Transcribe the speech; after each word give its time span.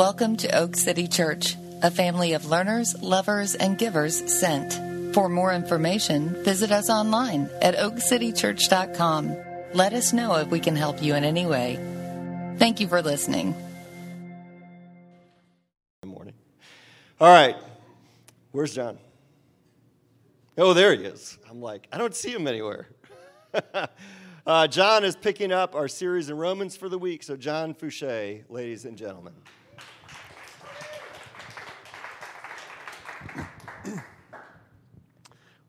Welcome 0.00 0.36
to 0.38 0.58
Oak 0.58 0.76
City 0.76 1.06
Church, 1.06 1.56
a 1.82 1.90
family 1.90 2.32
of 2.32 2.46
learners, 2.46 2.98
lovers, 3.02 3.54
and 3.54 3.76
givers 3.76 4.32
sent. 4.32 4.72
For 5.12 5.28
more 5.28 5.52
information, 5.52 6.42
visit 6.42 6.72
us 6.72 6.88
online 6.88 7.50
at 7.60 7.76
oakcitychurch.com. 7.76 9.36
Let 9.74 9.92
us 9.92 10.14
know 10.14 10.36
if 10.36 10.48
we 10.48 10.58
can 10.58 10.74
help 10.74 11.02
you 11.02 11.14
in 11.14 11.22
any 11.22 11.44
way. 11.44 11.76
Thank 12.56 12.80
you 12.80 12.88
for 12.88 13.02
listening. 13.02 13.54
Good 16.02 16.08
morning. 16.08 16.34
All 17.20 17.28
right. 17.28 17.56
Where's 18.52 18.74
John? 18.74 18.96
Oh, 20.56 20.72
there 20.72 20.94
he 20.94 21.04
is. 21.04 21.36
I'm 21.50 21.60
like, 21.60 21.88
I 21.92 21.98
don't 21.98 22.14
see 22.14 22.30
him 22.30 22.46
anywhere. 22.46 22.88
uh, 24.46 24.66
John 24.66 25.04
is 25.04 25.14
picking 25.14 25.52
up 25.52 25.74
our 25.74 25.88
series 25.88 26.30
in 26.30 26.38
Romans 26.38 26.74
for 26.74 26.88
the 26.88 26.98
week. 26.98 27.22
So, 27.22 27.36
John 27.36 27.74
Fouché, 27.74 28.44
ladies 28.48 28.86
and 28.86 28.96
gentlemen. 28.96 29.34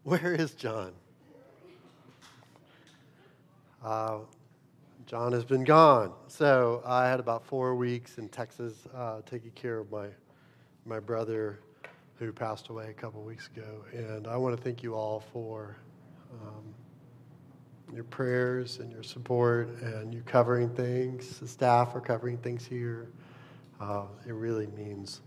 Where 0.03 0.33
is 0.33 0.55
John? 0.55 0.93
Uh, 3.83 4.19
John 5.05 5.31
has 5.31 5.45
been 5.45 5.63
gone. 5.63 6.13
So 6.27 6.81
I 6.87 7.07
had 7.07 7.19
about 7.19 7.45
four 7.45 7.75
weeks 7.75 8.17
in 8.17 8.27
Texas 8.29 8.73
uh, 8.95 9.21
taking 9.27 9.51
care 9.51 9.77
of 9.77 9.91
my, 9.91 10.07
my 10.87 10.99
brother 10.99 11.59
who 12.15 12.31
passed 12.31 12.69
away 12.69 12.89
a 12.89 12.93
couple 12.93 13.21
weeks 13.21 13.47
ago. 13.55 13.85
And 13.93 14.25
I 14.25 14.37
want 14.37 14.57
to 14.57 14.63
thank 14.63 14.81
you 14.81 14.95
all 14.95 15.23
for 15.31 15.77
um, 16.41 16.73
your 17.93 18.05
prayers 18.05 18.79
and 18.79 18.91
your 18.91 19.03
support 19.03 19.69
and 19.81 20.15
you 20.15 20.23
covering 20.25 20.69
things. 20.71 21.37
The 21.37 21.47
staff 21.47 21.95
are 21.95 22.01
covering 22.01 22.39
things 22.39 22.65
here. 22.65 23.11
Uh, 23.79 24.05
it 24.27 24.33
really 24.33 24.67
means 24.67 25.21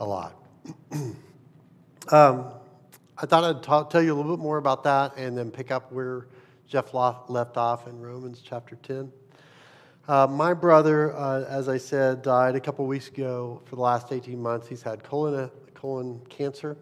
a 0.00 0.06
lot. 0.06 0.42
um, 2.10 2.54
I 3.16 3.26
thought 3.26 3.44
I'd 3.44 3.90
tell 3.90 4.02
you 4.02 4.12
a 4.12 4.16
little 4.16 4.36
bit 4.36 4.42
more 4.42 4.58
about 4.58 4.82
that 4.84 5.16
and 5.16 5.38
then 5.38 5.52
pick 5.52 5.70
up 5.70 5.92
where 5.92 6.26
Jeff 6.66 6.92
left 6.92 7.56
off 7.56 7.86
in 7.86 8.00
Romans 8.00 8.42
chapter 8.44 8.74
10. 8.74 9.12
Uh, 10.08 10.26
my 10.26 10.52
brother, 10.52 11.14
uh, 11.14 11.44
as 11.44 11.68
I 11.68 11.78
said, 11.78 12.22
died 12.22 12.56
a 12.56 12.60
couple 12.60 12.84
weeks 12.86 13.06
ago. 13.06 13.62
For 13.66 13.76
the 13.76 13.82
last 13.82 14.12
18 14.12 14.42
months, 14.42 14.66
he's 14.66 14.82
had 14.82 15.04
colon, 15.04 15.48
colon 15.74 16.20
cancer. 16.28 16.76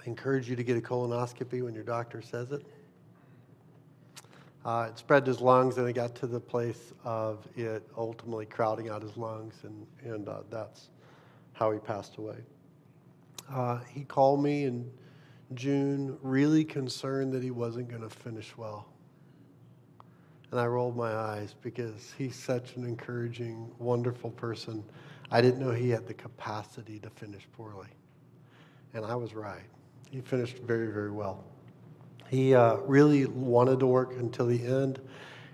I 0.00 0.08
encourage 0.08 0.48
you 0.48 0.56
to 0.56 0.64
get 0.64 0.78
a 0.78 0.80
colonoscopy 0.80 1.62
when 1.62 1.74
your 1.74 1.84
doctor 1.84 2.22
says 2.22 2.50
it. 2.50 2.64
Uh, 4.64 4.88
it 4.90 4.98
spread 4.98 5.26
to 5.26 5.32
his 5.32 5.42
lungs, 5.42 5.76
and 5.76 5.86
it 5.86 5.92
got 5.92 6.14
to 6.14 6.26
the 6.26 6.40
place 6.40 6.94
of 7.04 7.46
it 7.56 7.86
ultimately 7.98 8.46
crowding 8.46 8.88
out 8.88 9.02
his 9.02 9.18
lungs, 9.18 9.54
and, 9.64 9.86
and 10.02 10.28
uh, 10.30 10.40
that's 10.48 10.88
how 11.52 11.70
he 11.70 11.78
passed 11.78 12.16
away. 12.16 12.38
Uh, 13.50 13.80
he 13.90 14.04
called 14.04 14.42
me 14.42 14.64
and 14.64 14.90
June 15.54 16.18
really 16.22 16.64
concerned 16.64 17.32
that 17.32 17.42
he 17.42 17.50
wasn't 17.50 17.88
going 17.88 18.02
to 18.02 18.10
finish 18.10 18.56
well. 18.56 18.86
And 20.50 20.60
I 20.60 20.66
rolled 20.66 20.96
my 20.96 21.12
eyes 21.12 21.54
because 21.62 22.12
he's 22.18 22.36
such 22.36 22.76
an 22.76 22.84
encouraging, 22.84 23.70
wonderful 23.78 24.30
person. 24.30 24.84
I 25.30 25.40
didn't 25.40 25.60
know 25.60 25.70
he 25.70 25.88
had 25.88 26.06
the 26.06 26.14
capacity 26.14 26.98
to 27.00 27.10
finish 27.10 27.46
poorly. 27.56 27.88
And 28.92 29.04
I 29.04 29.16
was 29.16 29.34
right. 29.34 29.64
He 30.10 30.20
finished 30.20 30.58
very, 30.58 30.88
very 30.88 31.10
well. 31.10 31.42
He 32.28 32.54
uh, 32.54 32.76
really 32.76 33.24
wanted 33.24 33.80
to 33.80 33.86
work 33.86 34.12
until 34.12 34.46
the 34.46 34.62
end. 34.62 35.00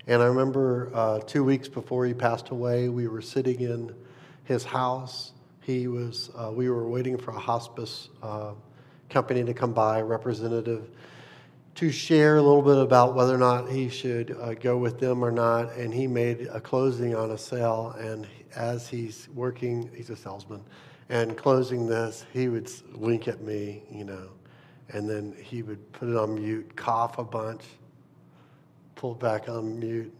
And 0.07 0.21
I 0.21 0.25
remember 0.25 0.91
uh, 0.93 1.19
two 1.19 1.43
weeks 1.45 1.69
before 1.69 2.05
he 2.05 2.13
passed 2.13 2.49
away, 2.49 2.89
we 2.89 3.07
were 3.07 3.21
sitting 3.21 3.61
in 3.61 3.95
his 4.43 4.65
house. 4.65 5.31
He 5.61 5.87
was, 5.87 6.29
uh, 6.35 6.51
we 6.51 6.69
were 6.69 6.89
waiting 6.89 7.17
for 7.17 7.31
a 7.31 7.39
hospice 7.39 8.09
uh, 8.21 8.51
company 9.09 9.43
to 9.43 9.53
come 9.53 9.73
by, 9.73 10.01
representative, 10.01 10.89
to 11.75 11.91
share 11.91 12.37
a 12.37 12.41
little 12.41 12.61
bit 12.61 12.77
about 12.77 13.15
whether 13.15 13.33
or 13.33 13.37
not 13.37 13.69
he 13.69 13.89
should 13.89 14.37
uh, 14.41 14.53
go 14.53 14.77
with 14.77 14.99
them 14.99 15.23
or 15.23 15.31
not. 15.31 15.73
And 15.73 15.93
he 15.93 16.07
made 16.07 16.47
a 16.51 16.59
closing 16.59 17.15
on 17.15 17.31
a 17.31 17.37
sale. 17.37 17.95
And 17.99 18.27
as 18.55 18.87
he's 18.87 19.29
working, 19.33 19.89
he's 19.95 20.09
a 20.09 20.15
salesman, 20.15 20.61
and 21.09 21.37
closing 21.37 21.87
this, 21.87 22.25
he 22.33 22.47
would 22.47 22.71
wink 22.95 23.27
at 23.27 23.41
me, 23.41 23.83
you 23.91 24.03
know, 24.03 24.29
and 24.89 25.09
then 25.09 25.35
he 25.41 25.61
would 25.61 25.91
put 25.91 26.09
it 26.09 26.15
on 26.15 26.35
mute, 26.35 26.75
cough 26.75 27.17
a 27.17 27.23
bunch, 27.23 27.63
pull 28.95 29.15
back 29.15 29.49
on 29.49 29.79
mute, 29.79 30.13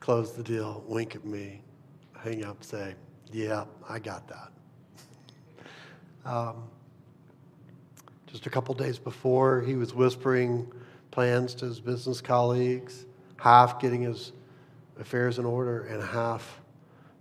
close 0.00 0.32
the 0.32 0.42
deal, 0.42 0.84
wink 0.86 1.14
at 1.14 1.24
me, 1.24 1.62
hang 2.22 2.44
up, 2.44 2.62
say, 2.62 2.94
Yeah, 3.32 3.64
I 3.88 3.98
got 3.98 4.28
that. 4.28 4.50
Um, 6.26 6.70
just 8.34 8.48
a 8.48 8.50
couple 8.50 8.74
days 8.74 8.98
before, 8.98 9.60
he 9.60 9.76
was 9.76 9.94
whispering 9.94 10.66
plans 11.12 11.54
to 11.54 11.66
his 11.66 11.78
business 11.78 12.20
colleagues, 12.20 13.06
half 13.36 13.80
getting 13.80 14.02
his 14.02 14.32
affairs 14.98 15.38
in 15.38 15.44
order, 15.44 15.84
and 15.84 16.02
half 16.02 16.60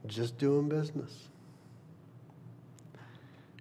just 0.08 0.40
doing 0.40 0.68
business. 0.68 1.30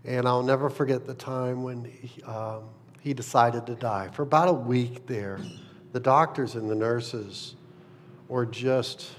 And 0.03 0.27
I'll 0.27 0.43
never 0.43 0.71
forget 0.71 1.07
the 1.07 1.13
time 1.13 1.63
when 1.63 1.85
he, 1.85 2.23
um, 2.23 2.63
he 3.03 3.13
decided 3.13 3.67
to 3.67 3.75
die. 3.75 4.09
For 4.15 4.23
about 4.23 4.49
a 4.49 4.55
week 4.55 5.07
there, 5.07 5.39
the 5.93 6.01
doctors 6.01 6.55
and 6.55 6.71
the 6.71 6.75
nurses 6.75 7.57
were 8.29 8.47
just 8.47 9.11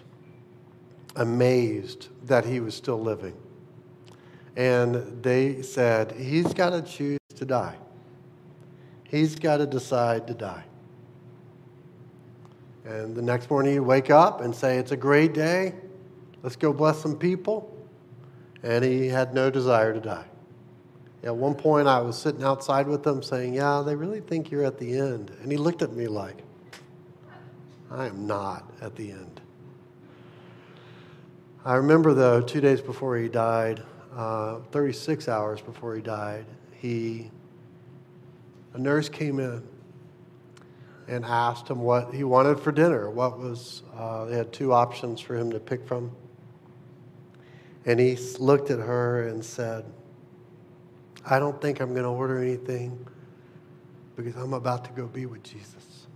amazed 1.18 2.08
that 2.26 2.46
he 2.46 2.60
was 2.62 2.74
still 2.74 3.00
living. 3.00 3.36
And 4.56 5.22
they 5.22 5.62
said, 5.62 6.14
He's 6.14 6.52
got 6.52 6.72
to 6.72 6.82
choose 6.82 7.20
to 7.36 7.46
die. 7.46 7.78
He's 9.14 9.36
got 9.36 9.58
to 9.58 9.68
decide 9.68 10.26
to 10.26 10.34
die. 10.34 10.64
And 12.84 13.16
the 13.16 13.22
next 13.22 13.48
morning 13.48 13.74
he'd 13.74 13.82
wake 13.82 14.10
up 14.10 14.42
and 14.42 14.56
say, 14.56 14.80
It's 14.80 14.92
a 14.92 14.98
great 14.98 15.36
day. 15.36 15.76
Let's 16.42 16.56
go 16.56 16.74
bless 16.74 16.98
some 16.98 17.16
people. 17.16 17.72
And 18.64 18.84
he 18.84 19.06
had 19.06 19.36
no 19.36 19.52
desire 19.52 19.94
to 19.94 20.00
die. 20.00 20.26
At 21.22 21.36
one 21.36 21.54
point, 21.54 21.88
I 21.88 22.02
was 22.02 22.18
sitting 22.18 22.44
outside 22.44 22.88
with 22.88 23.04
them 23.04 23.22
saying, 23.22 23.54
Yeah, 23.54 23.84
they 23.86 23.96
really 23.96 24.20
think 24.20 24.50
you're 24.50 24.66
at 24.66 24.80
the 24.80 24.98
end. 24.98 25.32
And 25.44 25.52
he 25.52 25.60
looked 25.60 25.84
at 25.84 25.94
me 25.94 26.08
like, 26.08 26.38
I 27.92 28.08
am 28.08 28.26
not 28.26 28.74
at 28.82 28.96
the 28.96 29.12
end. 29.12 29.42
I 31.64 31.76
remember, 31.76 32.16
though, 32.16 32.42
two 32.42 32.62
days 32.62 32.82
before 32.82 33.16
he 33.16 33.30
died, 33.30 33.84
uh, 34.16 34.62
36 34.72 35.30
hours 35.30 35.62
before 35.62 35.96
he 35.96 36.02
died, 36.02 36.48
he 36.72 37.30
a 38.74 38.80
nurse 38.80 39.10
came 39.10 39.40
in 39.40 39.64
and 41.08 41.26
asked 41.26 41.70
him 41.70 41.82
what 41.82 42.14
he 42.14 42.24
wanted 42.24 42.60
for 42.60 42.72
dinner. 42.72 43.10
What 43.10 43.40
was, 43.40 43.84
uh, 43.96 44.26
they 44.26 44.38
had 44.38 44.52
two 44.52 44.74
options 44.74 45.20
for 45.20 45.36
him 45.36 45.52
to 45.52 45.60
pick 45.60 45.86
from. 45.86 46.12
And 47.86 48.00
he 48.00 48.18
looked 48.40 48.72
at 48.72 48.80
her 48.80 49.28
and 49.28 49.44
said, 49.44 49.86
I 51.26 51.40
don't 51.40 51.62
think 51.62 51.80
I'm 51.80 51.92
going 51.92 52.04
to 52.04 52.10
order 52.10 52.42
anything 52.42 53.06
because 54.16 54.36
I'm 54.36 54.54
about 54.54 54.86
to 54.86 54.92
go 54.92 55.08
be 55.08 55.26
with 55.26 55.44
Jesus. 55.44 56.08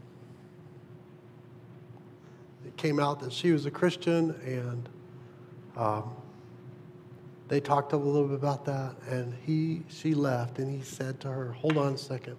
It 2.66 2.76
came 2.78 3.00
out 3.00 3.20
that 3.22 3.32
she 3.32 3.52
was 3.52 3.66
a 3.66 3.72
Christian 3.72 4.32
and 4.46 4.90
um, 5.76 6.16
they 7.48 7.60
talked 7.60 7.94
a 7.94 7.98
little 7.98 8.28
bit 8.28 8.36
about 8.36 8.66
that 8.66 8.96
and 9.10 9.34
he 9.46 9.84
she 9.88 10.14
left 10.14 10.60
and 10.60 10.70
he 10.70 10.82
said 10.84 11.20
to 11.22 11.30
her 11.30 11.54
hold 11.54 11.78
on 11.78 11.94
a 11.94 11.98
second 11.98 12.36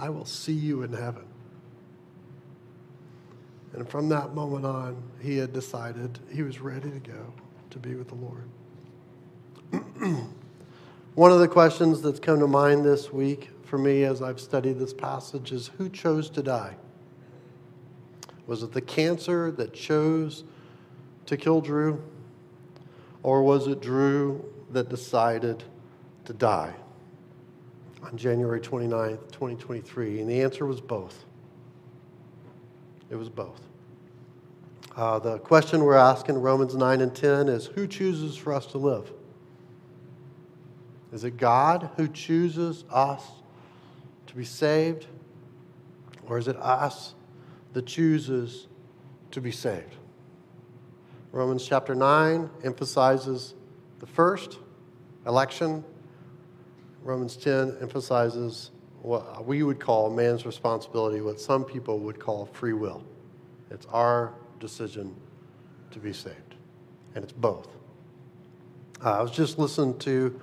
I 0.00 0.08
will 0.08 0.24
see 0.24 0.54
you 0.54 0.82
in 0.82 0.94
heaven. 0.94 1.26
And 3.74 3.86
from 3.86 4.08
that 4.08 4.34
moment 4.34 4.64
on, 4.64 4.96
he 5.20 5.36
had 5.36 5.52
decided 5.52 6.18
he 6.32 6.42
was 6.42 6.58
ready 6.58 6.90
to 6.90 6.98
go 6.98 7.34
to 7.68 7.78
be 7.78 7.94
with 7.94 8.08
the 8.08 8.14
Lord. 8.14 8.48
One 11.14 11.30
of 11.30 11.38
the 11.38 11.48
questions 11.48 12.00
that's 12.00 12.18
come 12.18 12.40
to 12.40 12.46
mind 12.46 12.82
this 12.82 13.12
week 13.12 13.50
for 13.64 13.76
me 13.76 14.04
as 14.04 14.22
I've 14.22 14.40
studied 14.40 14.78
this 14.78 14.94
passage 14.94 15.52
is 15.52 15.68
who 15.76 15.90
chose 15.90 16.30
to 16.30 16.42
die? 16.42 16.76
Was 18.46 18.62
it 18.62 18.72
the 18.72 18.80
cancer 18.80 19.50
that 19.52 19.74
chose 19.74 20.44
to 21.26 21.36
kill 21.36 21.60
Drew? 21.60 22.02
Or 23.22 23.42
was 23.42 23.66
it 23.66 23.82
Drew 23.82 24.42
that 24.70 24.88
decided 24.88 25.62
to 26.24 26.32
die? 26.32 26.74
On 28.02 28.16
January 28.16 28.60
29th, 28.60 29.30
2023? 29.32 30.20
And 30.20 30.30
the 30.30 30.42
answer 30.42 30.66
was 30.66 30.80
both. 30.80 31.24
It 33.10 33.16
was 33.16 33.28
both. 33.28 33.60
Uh, 34.96 35.18
the 35.18 35.38
question 35.38 35.84
we're 35.84 35.94
asking, 35.94 36.36
Romans 36.36 36.74
9 36.74 37.00
and 37.00 37.14
10, 37.14 37.48
is 37.48 37.66
who 37.66 37.86
chooses 37.86 38.36
for 38.36 38.52
us 38.52 38.66
to 38.66 38.78
live? 38.78 39.12
Is 41.12 41.24
it 41.24 41.36
God 41.36 41.90
who 41.96 42.06
chooses 42.08 42.84
us 42.90 43.24
to 44.26 44.34
be 44.34 44.44
saved? 44.44 45.06
Or 46.26 46.38
is 46.38 46.48
it 46.48 46.56
us 46.56 47.14
that 47.72 47.86
chooses 47.86 48.68
to 49.32 49.40
be 49.40 49.50
saved? 49.50 49.96
Romans 51.32 51.66
chapter 51.66 51.94
9 51.94 52.50
emphasizes 52.64 53.54
The 54.00 54.06
first, 54.06 54.58
election. 55.26 55.84
Romans 57.02 57.36
10 57.36 57.78
emphasizes 57.80 58.70
what 59.02 59.46
we 59.46 59.62
would 59.62 59.80
call 59.80 60.10
man's 60.10 60.44
responsibility, 60.44 61.20
what 61.20 61.40
some 61.40 61.64
people 61.64 61.98
would 62.00 62.18
call 62.18 62.46
free 62.46 62.74
will. 62.74 63.02
It's 63.70 63.86
our 63.86 64.34
decision 64.58 65.16
to 65.92 65.98
be 65.98 66.12
saved, 66.12 66.56
and 67.14 67.24
it's 67.24 67.32
both. 67.32 67.68
Uh, 69.02 69.18
I 69.18 69.22
was 69.22 69.30
just 69.30 69.58
listening 69.58 69.98
to 70.00 70.38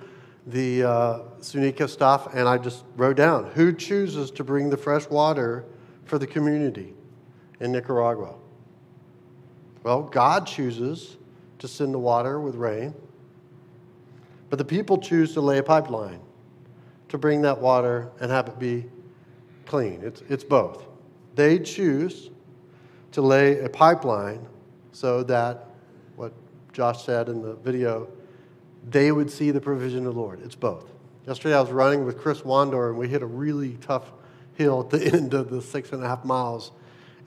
the 0.46 0.82
uh, 0.82 1.18
Sunika 1.40 1.88
stuff, 1.88 2.34
and 2.34 2.48
I 2.48 2.58
just 2.58 2.84
wrote 2.96 3.16
down 3.16 3.50
who 3.52 3.72
chooses 3.72 4.30
to 4.32 4.42
bring 4.42 4.70
the 4.70 4.76
fresh 4.76 5.08
water 5.08 5.64
for 6.04 6.18
the 6.18 6.26
community 6.26 6.94
in 7.60 7.70
Nicaragua. 7.70 8.34
Well, 9.84 10.02
God 10.02 10.46
chooses 10.46 11.18
to 11.60 11.68
send 11.68 11.94
the 11.94 11.98
water 11.98 12.40
with 12.40 12.56
rain, 12.56 12.94
but 14.50 14.58
the 14.58 14.64
people 14.64 14.98
choose 14.98 15.34
to 15.34 15.40
lay 15.40 15.58
a 15.58 15.62
pipeline 15.62 16.20
to 17.08 17.18
bring 17.18 17.42
that 17.42 17.58
water 17.60 18.10
and 18.20 18.30
have 18.30 18.48
it 18.48 18.58
be 18.58 18.84
clean. 19.66 20.00
It's, 20.02 20.22
it's 20.28 20.44
both. 20.44 20.86
They 21.34 21.58
choose 21.58 22.30
to 23.12 23.22
lay 23.22 23.60
a 23.60 23.68
pipeline 23.68 24.46
so 24.92 25.22
that, 25.24 25.66
what 26.16 26.32
Josh 26.72 27.04
said 27.04 27.28
in 27.28 27.42
the 27.42 27.54
video, 27.54 28.08
they 28.90 29.12
would 29.12 29.30
see 29.30 29.50
the 29.50 29.60
provision 29.60 30.06
of 30.06 30.14
the 30.14 30.20
Lord. 30.20 30.40
It's 30.44 30.54
both. 30.54 30.90
Yesterday 31.26 31.54
I 31.54 31.60
was 31.60 31.70
running 31.70 32.04
with 32.04 32.18
Chris 32.18 32.40
Wandor 32.40 32.88
and 32.88 32.98
we 32.98 33.08
hit 33.08 33.22
a 33.22 33.26
really 33.26 33.76
tough 33.80 34.12
hill 34.54 34.80
at 34.80 34.90
the 34.90 35.04
end 35.14 35.34
of 35.34 35.50
the 35.50 35.62
six 35.62 35.92
and 35.92 36.02
a 36.02 36.08
half 36.08 36.24
miles. 36.24 36.72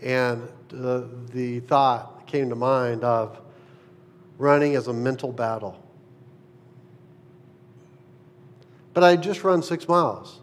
And 0.02 0.48
uh, 0.74 1.04
the 1.32 1.60
thought 1.62 2.28
came 2.28 2.50
to 2.50 2.56
mind 2.56 3.04
of 3.04 3.40
running 4.38 4.76
as 4.76 4.88
a 4.88 4.94
mental 4.94 5.32
battle. 5.32 5.81
But 8.94 9.04
I 9.04 9.16
just 9.16 9.44
run 9.44 9.64
six 9.64 9.88
miles 9.88 10.40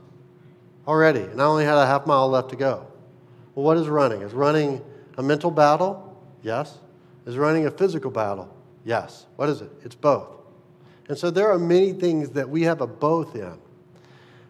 already, 0.87 1.21
and 1.21 1.41
I 1.41 1.45
only 1.45 1.65
had 1.65 1.77
a 1.77 1.87
half 1.87 2.07
mile 2.07 2.29
left 2.29 2.51
to 2.51 2.57
go. 2.57 2.87
Well, 3.55 3.65
what 3.65 3.77
is 3.77 3.89
running? 3.89 4.23
Is 4.23 4.33
running 4.33 4.83
a 5.17 5.23
mental 5.23 5.51
battle? 5.51 6.17
Yes. 6.43 6.79
Is 7.27 7.37
running 7.37 7.67
a 7.67 7.71
physical 7.71 8.11
battle? 8.11 8.55
Yes. 8.85 9.27
What 9.37 9.49
is 9.49 9.61
it? 9.61 9.71
It's 9.85 9.95
both. 9.95 10.29
And 11.09 11.19
so 11.19 11.31
there 11.31 11.51
are 11.51 11.59
many 11.59 11.93
things 11.93 12.31
that 12.31 12.49
we 12.49 12.63
have 12.63 12.81
a 12.81 12.87
both 12.87 13.35
in. 13.35 13.59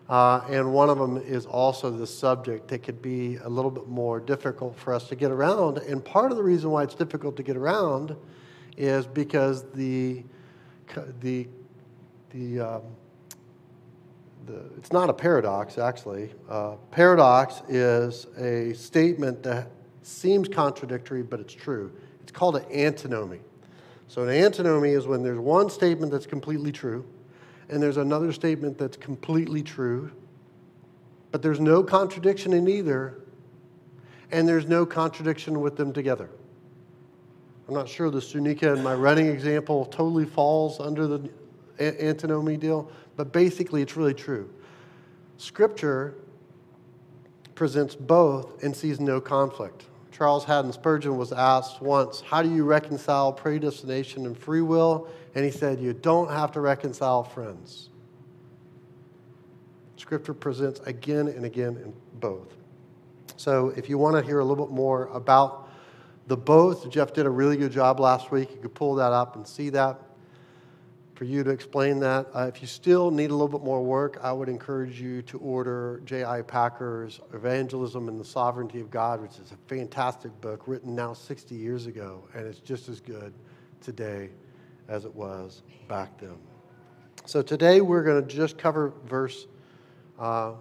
Uh, 0.09 0.41
and 0.49 0.73
one 0.73 0.89
of 0.89 0.99
them 0.99 1.19
is 1.19 1.45
also 1.45 1.91
the 1.91 2.07
subject 2.07 2.69
that 2.69 2.83
could 2.83 3.03
be 3.03 3.37
a 3.37 3.49
little 3.49 3.71
bit 3.71 3.89
more 3.89 4.21
difficult 4.21 4.77
for 4.79 4.95
us 4.95 5.09
to 5.09 5.17
get 5.17 5.31
around. 5.31 5.79
And 5.79 6.05
part 6.05 6.31
of 6.31 6.37
the 6.37 6.43
reason 6.43 6.71
why 6.71 6.83
it's 6.83 6.95
difficult 6.95 7.37
to 7.37 7.43
get 7.43 7.57
around 7.57 8.17
is 8.77 9.07
because 9.07 9.71
the, 9.73 10.25
the, 11.21 11.47
the 12.31 12.61
um, 12.61 12.83
the, 14.49 14.63
it's 14.77 14.93
not 14.93 15.11
a 15.11 15.13
paradox, 15.13 15.79
actually. 15.79 16.31
Uh, 16.49 16.77
paradox 16.91 17.63
is 17.69 18.27
a 18.39 18.73
statement 18.75 19.43
that 19.43 19.71
seems 20.03 20.49
contradictory, 20.49 21.23
but 21.23 21.39
it's 21.39 21.55
true. 21.55 21.93
It's 22.23 22.33
called 22.33 22.57
an 22.57 22.65
antinomy. 22.73 23.41
So, 24.09 24.23
an 24.23 24.31
antinomy 24.31 24.91
is 24.91 25.07
when 25.07 25.23
there's 25.23 25.39
one 25.39 25.69
statement 25.69 26.11
that's 26.11 26.27
completely 26.27 26.73
true, 26.73 27.05
and 27.69 27.83
there's 27.83 27.99
another 27.99 28.33
statement 28.33 28.79
that's 28.79 28.97
completely 28.97 29.63
true, 29.63 30.11
but 31.31 31.43
there's 31.43 31.61
no 31.61 31.83
contradiction 31.83 32.55
in 32.55 32.67
either, 32.69 33.19
and 34.33 34.49
there's 34.49 34.67
no 34.67 34.87
contradiction 34.87 35.61
with 35.61 35.77
them 35.77 35.93
together. 35.93 36.31
I'm 37.69 37.75
not 37.75 37.87
sure 37.87 38.11
the 38.11 38.21
Sunika 38.21 38.75
in 38.75 38.83
my 38.83 38.95
running 38.95 39.27
example 39.27 39.85
totally 39.85 40.25
falls 40.25 40.81
under 40.81 41.07
the 41.07 41.29
antinomy 41.79 42.57
deal, 42.57 42.91
but 43.19 43.33
basically 43.33 43.83
it's 43.83 43.97
really 43.97 44.15
true. 44.15 44.49
Scripture 45.39 46.15
presents 47.57 47.97
both 47.97 48.63
and 48.63 48.75
sees 48.75 49.01
no 49.01 49.21
conflict. 49.21 49.87
Charles 50.13 50.45
Haddon 50.45 50.73
Spurgeon 50.73 51.17
was 51.17 51.33
asked 51.33 51.83
once, 51.83 52.21
How 52.21 52.43
do 52.43 52.55
you 52.55 52.65
reconcile 52.65 53.33
predestination 53.33 54.25
and 54.25 54.39
free 54.39 54.63
will? 54.63 55.09
And 55.35 55.45
he 55.45 55.51
said, 55.51 55.81
You 55.81 55.93
don't 55.93 56.31
have 56.31 56.53
to 56.53 56.61
reconcile 56.61 57.25
friends. 57.25 57.91
Scripture 59.97 60.35
presents 60.35 60.79
again 60.87 61.27
and 61.27 61.45
again 61.45 61.77
in 61.77 61.93
both. 62.21 62.55
So 63.37 63.73
if 63.77 63.89
you 63.89 63.99
want 63.99 64.15
to 64.15 64.23
hear 64.23 64.39
a 64.39 64.45
little 64.45 64.65
bit 64.65 64.75
more 64.75 65.07
about 65.07 65.69
the 66.29 66.37
both, 66.37 66.89
Jeff 66.89 67.13
did 67.13 67.27
a 67.27 67.31
really 67.31 67.57
good 67.57 67.73
job 67.73 67.99
last 67.99 68.31
week. 68.31 68.53
You 68.53 68.61
could 68.61 68.75
pull 68.75 68.95
that 68.95 69.13
up 69.13 69.35
and 69.35 69.45
see 69.45 69.71
that 69.71 70.08
for 71.19 71.25
you 71.25 71.43
to 71.43 71.51
explain 71.51 71.99
that. 71.99 72.29
Uh, 72.33 72.47
if 72.47 72.63
you 72.63 72.69
still 72.69 73.11
need 73.11 73.31
a 73.31 73.35
little 73.35 73.49
bit 73.49 73.65
more 73.65 73.83
work, 73.83 74.21
I 74.23 74.33
would 74.33 74.49
encourage 74.49 75.01
you 75.01 75.21
to 75.23 75.39
order 75.39 76.01
J.I. 76.05 76.43
Packer's 76.43 77.19
Evangelism 77.35 78.07
and 78.07 78.21
the 78.21 78.25
Sovereignty 78.25 78.81
of 78.81 78.89
God, 78.89 79.21
which 79.21 79.33
is 79.41 79.51
a 79.51 79.57
fantastic 79.67 80.31
book 80.41 80.69
written 80.69 80.95
now 80.95 81.13
60 81.15 81.57
years 81.57 81.87
ago, 81.87 82.23
and 82.35 82.47
it's 82.47 82.61
just 82.61 82.89
as 82.89 83.01
good 83.01 83.35
today 83.81 84.31
as 84.87 85.05
it 85.05 85.13
was 85.13 85.63
back 85.89 86.17
then. 86.21 86.37
So 87.25 87.43
today 87.43 87.81
we're 87.81 88.05
going 88.05 88.25
to 88.25 88.37
just 88.37 88.57
cover 88.57 88.93
verse, 89.05 89.49
uh, 90.21 90.53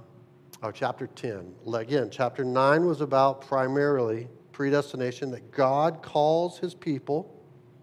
oh, 0.64 0.72
chapter 0.74 1.06
10. 1.06 1.54
Again, 1.72 2.10
chapter 2.10 2.44
9 2.44 2.84
was 2.84 3.02
about 3.02 3.42
primarily 3.42 4.28
predestination, 4.54 5.30
that 5.30 5.52
God 5.52 6.02
calls 6.02 6.58
his 6.58 6.74
people 6.74 7.40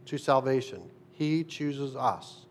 to 0.06 0.18
salvation. 0.18 0.90
He 1.12 1.44
chooses 1.44 1.94
us. 1.94 2.43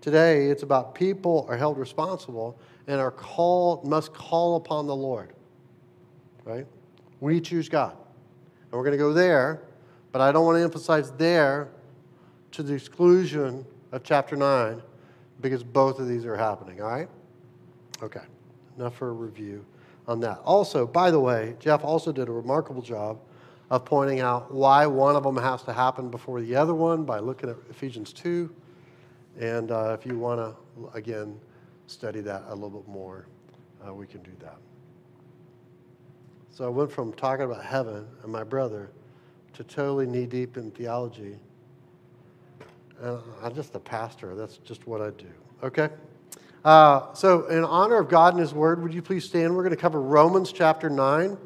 Today, 0.00 0.46
it's 0.46 0.62
about 0.62 0.94
people 0.94 1.46
are 1.48 1.56
held 1.56 1.78
responsible 1.78 2.58
and 2.86 3.00
are 3.00 3.10
called, 3.10 3.84
must 3.84 4.14
call 4.14 4.56
upon 4.56 4.86
the 4.86 4.96
Lord. 4.96 5.32
Right? 6.44 6.66
We 7.20 7.40
choose 7.40 7.68
God. 7.68 7.92
And 7.92 8.72
we're 8.72 8.84
going 8.84 8.92
to 8.92 8.98
go 8.98 9.12
there, 9.12 9.62
but 10.12 10.20
I 10.20 10.32
don't 10.32 10.44
want 10.44 10.56
to 10.56 10.62
emphasize 10.62 11.10
there 11.12 11.68
to 12.52 12.62
the 12.62 12.74
exclusion 12.74 13.64
of 13.92 14.02
chapter 14.02 14.36
9 14.36 14.82
because 15.40 15.62
both 15.62 15.98
of 15.98 16.08
these 16.08 16.24
are 16.24 16.36
happening, 16.36 16.80
all 16.80 16.88
right? 16.88 17.08
Okay, 18.02 18.20
enough 18.76 18.96
for 18.96 19.08
a 19.08 19.12
review 19.12 19.64
on 20.06 20.20
that. 20.20 20.38
Also, 20.44 20.86
by 20.86 21.10
the 21.10 21.20
way, 21.20 21.54
Jeff 21.60 21.84
also 21.84 22.12
did 22.12 22.28
a 22.28 22.32
remarkable 22.32 22.82
job 22.82 23.18
of 23.70 23.84
pointing 23.84 24.20
out 24.20 24.52
why 24.52 24.86
one 24.86 25.14
of 25.14 25.22
them 25.22 25.36
has 25.36 25.62
to 25.62 25.72
happen 25.72 26.10
before 26.10 26.40
the 26.40 26.56
other 26.56 26.74
one 26.74 27.04
by 27.04 27.18
looking 27.18 27.48
at 27.48 27.56
Ephesians 27.70 28.12
2 28.12 28.52
and 29.40 29.70
uh, 29.70 29.96
if 29.98 30.04
you 30.04 30.18
want 30.18 30.38
to, 30.38 30.90
again, 30.92 31.40
study 31.86 32.20
that 32.20 32.44
a 32.48 32.54
little 32.54 32.68
bit 32.68 32.86
more, 32.86 33.26
uh, 33.86 33.92
we 33.92 34.06
can 34.06 34.22
do 34.22 34.32
that. 34.38 34.58
So 36.50 36.66
I 36.66 36.68
went 36.68 36.92
from 36.92 37.14
talking 37.14 37.46
about 37.46 37.64
heaven 37.64 38.06
and 38.22 38.30
my 38.30 38.44
brother 38.44 38.90
to 39.54 39.64
totally 39.64 40.06
knee 40.06 40.26
deep 40.26 40.58
in 40.58 40.70
theology. 40.72 41.38
And 43.00 43.18
I'm 43.42 43.54
just 43.54 43.74
a 43.74 43.78
pastor. 43.78 44.34
That's 44.34 44.58
just 44.58 44.86
what 44.86 45.00
I 45.00 45.08
do. 45.10 45.30
Okay? 45.62 45.88
Uh, 46.62 47.14
so, 47.14 47.46
in 47.46 47.64
honor 47.64 47.96
of 47.96 48.10
God 48.10 48.34
and 48.34 48.40
His 48.40 48.52
Word, 48.52 48.82
would 48.82 48.92
you 48.92 49.00
please 49.00 49.24
stand? 49.24 49.56
We're 49.56 49.62
going 49.62 49.74
to 49.74 49.80
cover 49.80 50.02
Romans 50.02 50.52
chapter 50.52 50.90
9. 50.90 51.38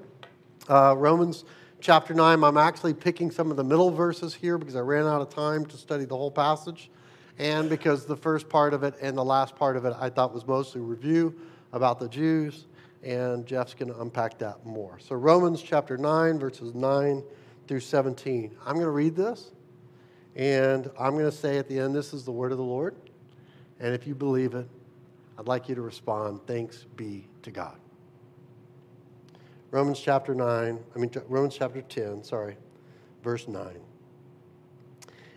Uh, 0.68 0.96
Romans 0.98 1.44
chapter 1.80 2.12
9. 2.12 2.42
I'm 2.42 2.56
actually 2.56 2.94
picking 2.94 3.30
some 3.30 3.52
of 3.52 3.56
the 3.56 3.62
middle 3.62 3.92
verses 3.92 4.34
here 4.34 4.58
because 4.58 4.74
I 4.74 4.80
ran 4.80 5.06
out 5.06 5.20
of 5.20 5.30
time 5.30 5.64
to 5.66 5.76
study 5.76 6.04
the 6.04 6.16
whole 6.16 6.32
passage 6.32 6.90
and 7.38 7.68
because 7.68 8.06
the 8.06 8.16
first 8.16 8.48
part 8.48 8.74
of 8.74 8.82
it 8.82 8.94
and 9.00 9.16
the 9.16 9.24
last 9.24 9.56
part 9.56 9.76
of 9.76 9.84
it 9.84 9.94
I 9.98 10.08
thought 10.10 10.32
was 10.32 10.46
mostly 10.46 10.80
review 10.80 11.34
about 11.72 11.98
the 11.98 12.08
Jews, 12.08 12.66
and 13.02 13.44
Jeff's 13.46 13.74
going 13.74 13.92
to 13.92 14.00
unpack 14.00 14.38
that 14.38 14.64
more. 14.64 14.98
So, 15.00 15.16
Romans 15.16 15.60
chapter 15.60 15.98
9, 15.98 16.38
verses 16.38 16.74
9 16.74 17.22
through 17.66 17.80
17. 17.80 18.56
I'm 18.64 18.74
going 18.74 18.86
to 18.86 18.90
read 18.90 19.16
this, 19.16 19.50
and 20.36 20.90
I'm 20.98 21.12
going 21.12 21.24
to 21.24 21.32
say 21.32 21.58
at 21.58 21.68
the 21.68 21.78
end, 21.78 21.94
This 21.94 22.14
is 22.14 22.24
the 22.24 22.32
word 22.32 22.52
of 22.52 22.58
the 22.58 22.64
Lord. 22.64 22.94
And 23.80 23.92
if 23.92 24.06
you 24.06 24.14
believe 24.14 24.54
it, 24.54 24.68
I'd 25.38 25.48
like 25.48 25.68
you 25.68 25.74
to 25.74 25.82
respond, 25.82 26.40
Thanks 26.46 26.86
be 26.96 27.26
to 27.42 27.50
God. 27.50 27.76
Romans 29.72 29.98
chapter 29.98 30.34
9, 30.34 30.78
I 30.94 30.98
mean, 30.98 31.10
Romans 31.28 31.56
chapter 31.56 31.82
10, 31.82 32.22
sorry, 32.22 32.56
verse 33.24 33.48
9. 33.48 33.66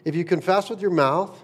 If 0.05 0.15
you 0.15 0.23
confess 0.23 0.69
with 0.69 0.79
your 0.79 0.91
mouth, 0.91 1.43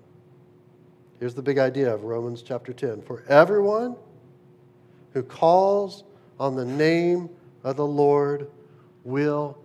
Here's 1.21 1.35
the 1.35 1.43
big 1.43 1.59
idea 1.59 1.93
of 1.93 2.03
Romans 2.03 2.41
chapter 2.41 2.73
10 2.73 3.03
For 3.03 3.23
everyone 3.29 3.95
who 5.13 5.21
calls 5.21 6.03
on 6.39 6.55
the 6.55 6.65
name 6.65 7.29
of 7.63 7.77
the 7.77 7.85
Lord 7.85 8.49
will 9.03 9.55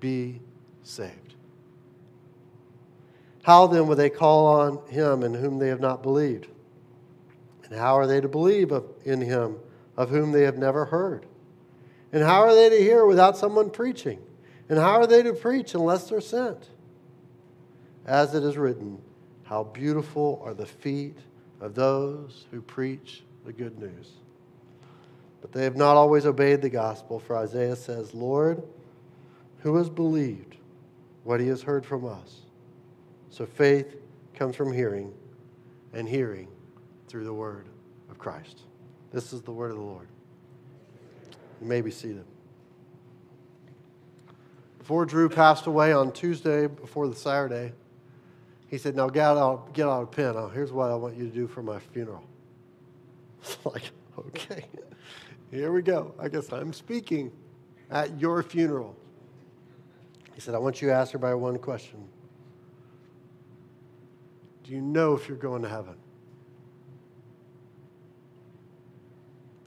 be 0.00 0.40
saved. 0.82 1.36
How 3.44 3.68
then 3.68 3.86
will 3.86 3.94
they 3.94 4.10
call 4.10 4.46
on 4.46 4.84
him 4.88 5.22
in 5.22 5.34
whom 5.34 5.60
they 5.60 5.68
have 5.68 5.78
not 5.78 6.02
believed? 6.02 6.48
And 7.62 7.78
how 7.78 7.94
are 7.94 8.08
they 8.08 8.20
to 8.20 8.28
believe 8.28 8.72
in 9.04 9.20
him 9.20 9.58
of 9.96 10.10
whom 10.10 10.32
they 10.32 10.42
have 10.42 10.58
never 10.58 10.84
heard? 10.84 11.26
And 12.12 12.24
how 12.24 12.40
are 12.40 12.56
they 12.56 12.70
to 12.70 12.76
hear 12.76 13.06
without 13.06 13.36
someone 13.36 13.70
preaching? 13.70 14.18
And 14.68 14.80
how 14.80 14.94
are 14.94 15.06
they 15.06 15.22
to 15.22 15.32
preach 15.32 15.74
unless 15.74 16.08
they're 16.08 16.20
sent? 16.20 16.70
As 18.04 18.34
it 18.34 18.42
is 18.42 18.56
written, 18.56 18.98
How 19.44 19.64
beautiful 19.64 20.42
are 20.44 20.54
the 20.54 20.66
feet 20.66 21.18
of 21.60 21.74
those 21.74 22.46
who 22.50 22.60
preach 22.60 23.22
the 23.44 23.52
good 23.52 23.78
news. 23.78 24.12
But 25.40 25.52
they 25.52 25.64
have 25.64 25.76
not 25.76 25.96
always 25.96 26.26
obeyed 26.26 26.62
the 26.62 26.70
gospel, 26.70 27.18
for 27.18 27.36
Isaiah 27.36 27.76
says, 27.76 28.14
Lord, 28.14 28.62
who 29.60 29.76
has 29.76 29.88
believed 29.88 30.56
what 31.22 31.40
he 31.40 31.48
has 31.48 31.62
heard 31.62 31.84
from 31.84 32.06
us? 32.06 32.40
So 33.30 33.46
faith 33.46 33.96
comes 34.34 34.56
from 34.56 34.72
hearing, 34.72 35.12
and 35.92 36.08
hearing 36.08 36.48
through 37.08 37.24
the 37.24 37.32
word 37.32 37.66
of 38.10 38.18
Christ. 38.18 38.60
This 39.12 39.32
is 39.32 39.42
the 39.42 39.52
word 39.52 39.70
of 39.70 39.76
the 39.76 39.82
Lord. 39.82 40.08
You 41.60 41.66
may 41.66 41.80
be 41.80 41.90
seated. 41.90 42.24
Before 44.78 45.06
Drew 45.06 45.28
passed 45.28 45.66
away 45.66 45.92
on 45.92 46.12
Tuesday, 46.12 46.66
before 46.66 47.08
the 47.08 47.14
Saturday, 47.14 47.72
he 48.74 48.78
said, 48.78 48.96
Now 48.96 49.08
get 49.08 49.24
out, 49.24 49.72
get 49.72 49.86
out 49.86 50.02
a 50.02 50.06
pen. 50.06 50.34
Here's 50.52 50.72
what 50.72 50.90
I 50.90 50.96
want 50.96 51.16
you 51.16 51.28
to 51.28 51.32
do 51.32 51.46
for 51.46 51.62
my 51.62 51.78
funeral. 51.78 52.24
It's 53.40 53.56
like, 53.64 53.92
okay, 54.18 54.64
here 55.52 55.70
we 55.70 55.80
go. 55.80 56.12
I 56.18 56.28
guess 56.28 56.52
I'm 56.52 56.72
speaking 56.72 57.30
at 57.88 58.18
your 58.20 58.42
funeral. 58.42 58.96
He 60.34 60.40
said, 60.40 60.56
I 60.56 60.58
want 60.58 60.82
you 60.82 60.88
to 60.88 60.94
ask 60.94 61.12
her 61.12 61.18
by 61.20 61.34
one 61.34 61.56
question 61.56 62.08
Do 64.64 64.72
you 64.72 64.80
know 64.80 65.14
if 65.14 65.28
you're 65.28 65.38
going 65.38 65.62
to 65.62 65.68
heaven? 65.68 65.94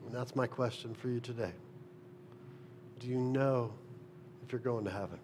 And 0.05 0.13
that's 0.13 0.35
my 0.35 0.47
question 0.47 0.93
for 0.93 1.07
you 1.07 1.21
today. 1.21 1.53
Do 2.99 3.07
you 3.07 3.19
know 3.19 3.71
if 4.45 4.51
you're 4.51 4.59
going 4.59 4.83
to 4.83 4.91
heaven? 4.91 5.19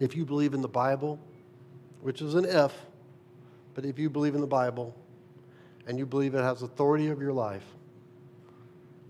If 0.00 0.16
you 0.16 0.24
believe 0.24 0.54
in 0.54 0.62
the 0.62 0.68
Bible, 0.68 1.20
which 2.00 2.22
is 2.22 2.34
an 2.34 2.46
if, 2.46 2.72
but 3.74 3.84
if 3.84 3.98
you 3.98 4.10
believe 4.10 4.34
in 4.34 4.40
the 4.40 4.46
Bible 4.46 4.96
and 5.86 5.98
you 5.98 6.06
believe 6.06 6.34
it 6.34 6.42
has 6.42 6.62
authority 6.62 7.08
of 7.08 7.20
your 7.20 7.32
life, 7.32 7.64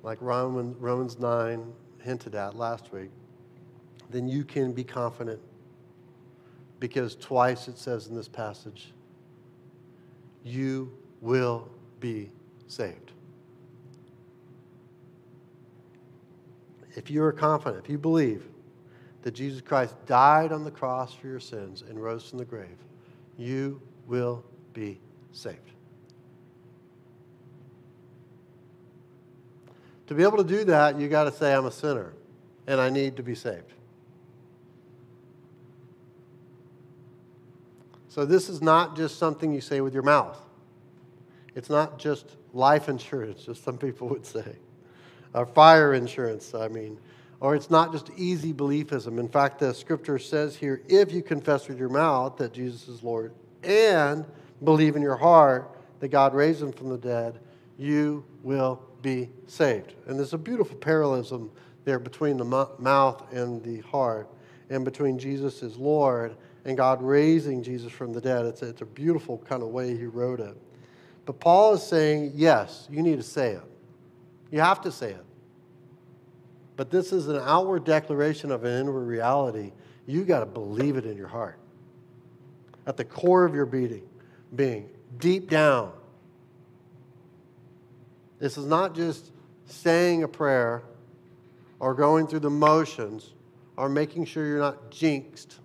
like 0.03 0.21
Roman, 0.21 0.77
Romans 0.79 1.19
9 1.19 1.73
hinted 2.03 2.35
at 2.35 2.57
last 2.57 2.93
week, 2.93 3.11
then 4.11 4.29
you 4.29 4.45
can 4.45 4.73
be 4.73 4.83
confident 4.83 5.41
because 6.81 7.15
twice 7.15 7.69
it 7.69 7.79
says 7.79 8.09
in 8.09 8.17
this 8.17 8.29
passage, 8.29 8.93
you 10.43 10.91
will 11.21 11.69
be 12.01 12.31
saved. 12.67 13.13
If 16.97 17.11
you 17.11 17.23
are 17.23 17.33
confident, 17.33 17.85
if 17.85 17.91
you 17.91 17.99
believe 17.99 18.45
that 19.23 19.33
Jesus 19.33 19.61
Christ 19.61 19.95
died 20.07 20.53
on 20.53 20.65
the 20.65 20.71
cross 20.71 21.13
for 21.15 21.27
your 21.27 21.41
sins 21.41 21.83
and 21.83 22.03
rose 22.03 22.29
from 22.29 22.39
the 22.39 22.45
grave, 22.45 22.79
you 23.37 23.81
will 24.07 24.45
be 24.73 24.99
saved. 25.33 25.59
To 30.07 30.15
be 30.15 30.23
able 30.23 30.39
to 30.39 30.45
do 30.45 30.65
that, 30.65 30.99
you 30.99 31.09
got 31.09 31.25
to 31.25 31.33
say, 31.33 31.55
I'm 31.55 31.67
a 31.67 31.71
sinner 31.71 32.15
and 32.67 32.81
I 32.81 32.91
need 32.91 33.17
to 33.17 33.23
be 33.23 33.35
saved. 33.35 33.73
So, 38.09 38.25
this 38.25 38.49
is 38.49 38.61
not 38.61 38.97
just 38.97 39.19
something 39.19 39.53
you 39.53 39.61
say 39.61 39.81
with 39.81 39.95
your 39.95 40.03
mouth. 40.03 40.37
It's 41.55 41.71
not 41.71 41.99
just 41.99 42.37
life 42.53 42.89
insurance, 42.89 43.49
as 43.49 43.59
some 43.59 43.79
people 43.79 44.09
would 44.09 44.27
say, 44.27 44.57
or 45.33 45.47
fire 45.47 45.95
insurance, 45.95 46.55
I 46.55 46.67
mean, 46.67 46.99
or 47.41 47.55
it's 47.55 47.71
not 47.71 47.93
just 47.93 48.11
easy 48.17 48.53
believism. 48.53 49.19
In 49.19 49.29
fact, 49.29 49.59
the 49.59 49.75
scripture 49.75 50.19
says 50.19 50.55
here 50.57 50.83
if 50.89 51.13
you 51.13 51.23
confess 51.23 51.69
with 51.69 51.79
your 51.79 51.89
mouth 51.89 52.37
that 52.37 52.53
Jesus 52.53 52.87
is 52.89 53.03
Lord 53.03 53.33
and 53.63 54.25
believe 54.63 54.95
in 54.95 55.03
your 55.03 55.17
heart 55.17 55.77
that 56.01 56.09
God 56.09 56.35
raised 56.35 56.63
him 56.63 56.73
from 56.73 56.91
the 56.91 56.99
dead, 56.99 57.41
you 57.79 58.25
will 58.43 58.81
be 59.03 59.31
saved. 59.47 59.95
And 60.07 60.19
there's 60.19 60.35
a 60.35 60.39
beautiful 60.39 60.77
parallelism 60.77 61.51
there 61.85 61.99
between 61.99 62.37
the 62.37 62.45
mouth 62.45 63.33
and 63.33 63.63
the 63.63 63.81
heart, 63.81 64.29
and 64.69 64.85
between 64.85 65.19
Jesus 65.19 65.63
is 65.63 65.77
Lord 65.77 66.37
and 66.65 66.77
God 66.77 67.03
raising 67.03 67.63
Jesus 67.63 67.91
from 67.91 68.13
the 68.13 68.21
dead. 68.21 68.45
It's 68.45 68.63
a, 68.63 68.69
it's 68.69 68.83
a 68.83 68.87
beautiful 68.87 69.39
kind 69.39 69.63
of 69.63 69.71
way 69.71 69.97
he 69.97 70.05
wrote 70.05 70.41
it. 70.41 70.57
But 71.25 71.41
Paul 71.41 71.75
is 71.75 71.83
saying, 71.83 72.33
yes, 72.35 72.87
you 72.91 73.03
need 73.03 73.17
to 73.17 73.23
say 73.23 73.53
it. 73.53 73.63
You 74.51 74.61
have 74.61 74.81
to 74.83 74.93
say 74.93 75.13
it. 75.13 75.25
But 76.81 76.89
this 76.89 77.13
is 77.13 77.29
an 77.29 77.37
outward 77.37 77.85
declaration 77.85 78.51
of 78.51 78.65
an 78.65 78.81
inward 78.81 79.05
reality. 79.05 79.73
You 80.07 80.25
got 80.25 80.41
to 80.41 80.47
believe 80.47 80.97
it 80.97 81.05
in 81.05 81.15
your 81.15 81.29
heart. 81.29 81.59
At 82.87 82.97
the 82.97 83.05
core 83.05 83.45
of 83.45 83.55
your 83.55 83.67
being, 83.67 84.09
being, 84.57 84.89
deep 85.19 85.51
down. 85.51 85.93
This 88.39 88.57
is 88.57 88.65
not 88.65 88.95
just 88.95 89.31
saying 89.67 90.23
a 90.23 90.29
prayer 90.29 90.83
or 91.81 91.93
going 91.93 92.27
through 92.27 92.41
the 92.41 92.49
motions 92.49 93.35
or 93.77 93.91
making 93.91 94.25
sure 94.25 94.47
you're 94.47 94.61
not 94.61 94.91
jinxed 94.91 95.59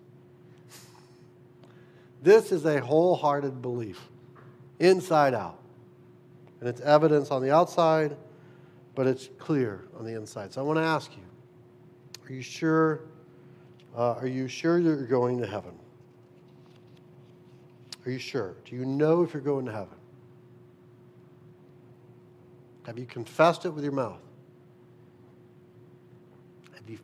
this 2.22 2.52
is 2.52 2.66
a 2.66 2.82
wholehearted 2.82 3.62
belief, 3.62 4.02
inside 4.80 5.34
out. 5.34 5.60
And 6.60 6.68
it's 6.68 6.82
evidence 6.82 7.32
on 7.32 7.42
the 7.42 7.52
outside, 7.52 8.18
but 8.96 9.08
it's 9.08 9.30
clear 9.38 9.86
on 9.98 10.06
the 10.06 10.16
inside. 10.16 10.54
So 10.54 10.62
I 10.62 10.64
want 10.64 10.78
to 10.78 10.84
ask 10.84 11.12
you 11.12 11.24
are 12.28 12.34
you 12.34 12.42
sure? 12.42 13.02
Uh, 13.96 14.14
are 14.14 14.28
you 14.28 14.48
sure 14.48 14.80
you're 14.80 15.06
going 15.06 15.38
to 15.40 15.48
heaven? 15.48 15.78
Are 18.06 18.12
you 18.12 18.20
sure? 18.20 18.56
Do 18.66 18.76
you 18.76 18.86
know 18.86 19.22
if 19.22 19.34
you're 19.34 19.42
going 19.42 19.66
to 19.66 19.72
heaven? 19.72 19.98
Have 22.86 23.00
you 23.00 23.06
confessed 23.06 23.66
it 23.66 23.70
with 23.70 23.84
your 23.84 23.94
mouth? 23.94 24.20
Have, 26.74 26.90
you, 26.90 27.00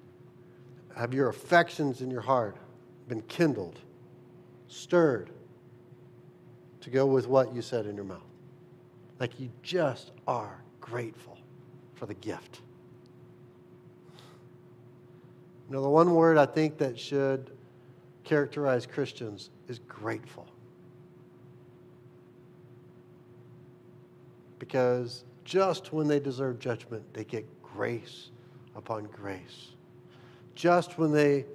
have 0.95 1.13
your 1.13 1.29
affections 1.29 2.01
in 2.01 2.12
your 2.12 2.21
heart 2.21 2.57
been 3.07 3.21
kindled? 3.24 3.79
stirred 4.71 5.29
to 6.79 6.89
go 6.89 7.05
with 7.05 7.27
what 7.27 7.53
you 7.53 7.62
said 7.62 7.86
in 7.86 7.95
your 7.95 8.05
mouth. 8.05 8.19
Like 9.19 9.39
you 9.39 9.50
just 9.62 10.12
are 10.27 10.63
grateful 10.79 11.31
for 12.01 12.08
the 12.08 12.15
gift. 12.15 12.62
You 15.70 15.75
know, 15.75 15.84
the 15.84 15.89
one 15.89 16.15
word 16.15 16.36
I 16.36 16.48
think 16.48 16.79
that 16.79 17.00
should 17.00 17.51
characterize 18.24 18.88
Christians 18.88 19.51
is 19.67 19.77
grateful. 19.88 20.48
Because 24.58 25.25
just 25.46 25.93
when 25.93 26.08
they 26.08 26.20
deserve 26.20 26.58
judgment, 26.58 27.03
they 27.13 27.24
get 27.24 27.46
grace 27.62 28.31
upon 28.75 29.03
grace. 29.03 29.74
Just 30.55 30.98
when 30.98 31.12
they 31.12 31.46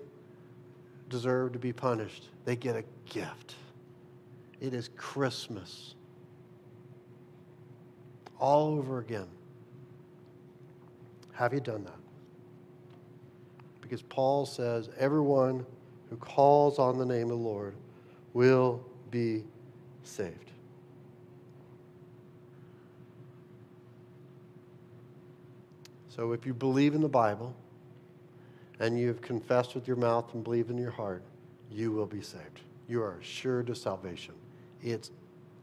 deserve 1.08 1.54
to 1.54 1.58
be 1.58 1.72
punished, 1.72 2.28
they 2.44 2.54
get 2.54 2.76
a 2.76 2.84
gift. 3.12 3.56
It 4.60 4.74
is 4.74 4.90
Christmas 4.96 5.96
all 8.38 8.78
over 8.78 9.00
again. 9.00 9.26
Have 11.36 11.52
you 11.52 11.60
done 11.60 11.84
that? 11.84 11.98
Because 13.82 14.00
Paul 14.02 14.46
says 14.46 14.88
everyone 14.98 15.64
who 16.08 16.16
calls 16.16 16.78
on 16.78 16.98
the 16.98 17.04
name 17.04 17.24
of 17.24 17.38
the 17.38 17.44
Lord 17.44 17.74
will 18.32 18.82
be 19.10 19.44
saved. 20.02 20.50
So 26.08 26.32
if 26.32 26.46
you 26.46 26.54
believe 26.54 26.94
in 26.94 27.02
the 27.02 27.08
Bible 27.08 27.54
and 28.80 28.98
you 28.98 29.08
have 29.08 29.20
confessed 29.20 29.74
with 29.74 29.86
your 29.86 29.96
mouth 29.96 30.32
and 30.32 30.42
believed 30.42 30.70
in 30.70 30.78
your 30.78 30.90
heart, 30.90 31.22
you 31.70 31.92
will 31.92 32.06
be 32.06 32.22
saved. 32.22 32.60
You 32.88 33.02
are 33.02 33.18
assured 33.18 33.68
of 33.68 33.76
salvation. 33.76 34.34
It's 34.82 35.10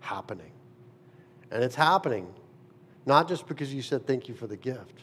happening. 0.01 0.51
And 1.49 1.63
it's 1.63 1.75
happening 1.75 2.31
not 3.07 3.27
just 3.27 3.47
because 3.47 3.73
you 3.73 3.81
said 3.81 4.05
thank 4.05 4.29
you 4.29 4.35
for 4.35 4.45
the 4.45 4.55
gift, 4.55 5.01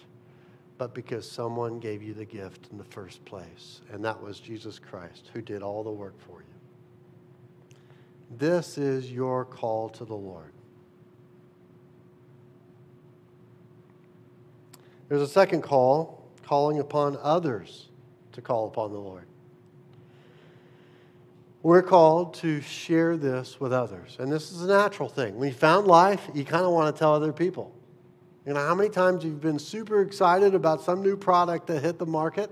but 0.80 0.94
because 0.94 1.30
someone 1.30 1.78
gave 1.78 2.02
you 2.02 2.14
the 2.14 2.24
gift 2.24 2.68
in 2.72 2.78
the 2.78 2.84
first 2.84 3.22
place. 3.26 3.82
And 3.92 4.02
that 4.02 4.18
was 4.18 4.40
Jesus 4.40 4.78
Christ 4.78 5.28
who 5.34 5.42
did 5.42 5.62
all 5.62 5.84
the 5.84 5.90
work 5.90 6.18
for 6.26 6.40
you. 6.40 7.76
This 8.38 8.78
is 8.78 9.12
your 9.12 9.44
call 9.44 9.90
to 9.90 10.06
the 10.06 10.14
Lord. 10.14 10.54
There's 15.10 15.20
a 15.20 15.28
second 15.28 15.60
call, 15.60 16.24
calling 16.46 16.78
upon 16.78 17.18
others 17.20 17.88
to 18.32 18.40
call 18.40 18.66
upon 18.66 18.90
the 18.90 19.00
Lord. 19.00 19.26
We're 21.62 21.82
called 21.82 22.32
to 22.36 22.62
share 22.62 23.18
this 23.18 23.60
with 23.60 23.74
others. 23.74 24.16
And 24.18 24.32
this 24.32 24.50
is 24.50 24.62
a 24.62 24.68
natural 24.68 25.10
thing. 25.10 25.36
When 25.36 25.50
you 25.50 25.54
found 25.54 25.86
life, 25.86 26.30
you 26.32 26.46
kind 26.46 26.64
of 26.64 26.72
want 26.72 26.96
to 26.96 26.98
tell 26.98 27.12
other 27.12 27.34
people. 27.34 27.70
You 28.46 28.54
know, 28.54 28.60
how 28.60 28.74
many 28.74 28.88
times 28.88 29.24
you've 29.24 29.40
been 29.40 29.58
super 29.58 30.00
excited 30.00 30.54
about 30.54 30.80
some 30.80 31.02
new 31.02 31.16
product 31.16 31.66
that 31.66 31.80
hit 31.82 31.98
the 31.98 32.06
market 32.06 32.50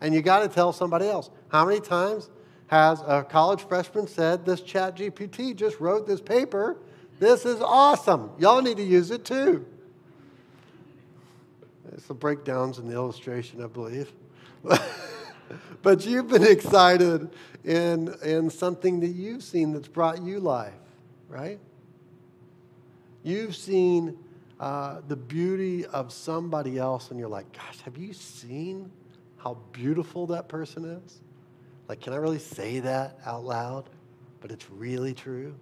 and 0.00 0.14
you 0.14 0.22
got 0.22 0.40
to 0.40 0.48
tell 0.48 0.72
somebody 0.72 1.06
else? 1.06 1.30
How 1.48 1.66
many 1.66 1.80
times 1.80 2.30
has 2.68 3.02
a 3.06 3.22
college 3.22 3.66
freshman 3.68 4.06
said, 4.06 4.46
This 4.46 4.60
ChatGPT 4.62 5.54
just 5.54 5.78
wrote 5.78 6.06
this 6.06 6.20
paper? 6.20 6.78
This 7.20 7.44
is 7.44 7.60
awesome. 7.60 8.30
Y'all 8.38 8.62
need 8.62 8.78
to 8.78 8.82
use 8.82 9.10
it 9.10 9.24
too. 9.24 9.66
It's 11.92 12.06
the 12.06 12.14
breakdowns 12.14 12.78
in 12.78 12.88
the 12.88 12.94
illustration, 12.94 13.62
I 13.62 13.66
believe. 13.66 14.10
but 15.82 16.04
you've 16.06 16.28
been 16.28 16.46
excited 16.46 17.30
in, 17.62 18.14
in 18.24 18.50
something 18.50 19.00
that 19.00 19.08
you've 19.08 19.42
seen 19.42 19.72
that's 19.72 19.86
brought 19.86 20.22
you 20.22 20.40
life, 20.40 20.72
right? 21.28 21.60
You've 23.22 23.54
seen 23.54 24.18
uh, 24.60 25.00
the 25.08 25.16
beauty 25.16 25.84
of 25.86 26.12
somebody 26.12 26.78
else, 26.78 27.10
and 27.10 27.18
you're 27.18 27.28
like, 27.28 27.52
gosh, 27.52 27.80
have 27.80 27.96
you 27.96 28.12
seen 28.12 28.90
how 29.36 29.58
beautiful 29.72 30.26
that 30.28 30.48
person 30.48 30.84
is? 30.84 31.20
Like, 31.88 32.00
can 32.00 32.12
I 32.12 32.16
really 32.16 32.38
say 32.38 32.80
that 32.80 33.18
out 33.26 33.44
loud? 33.44 33.90
But 34.40 34.50
it's 34.50 34.70
really 34.70 35.14
true. 35.14 35.54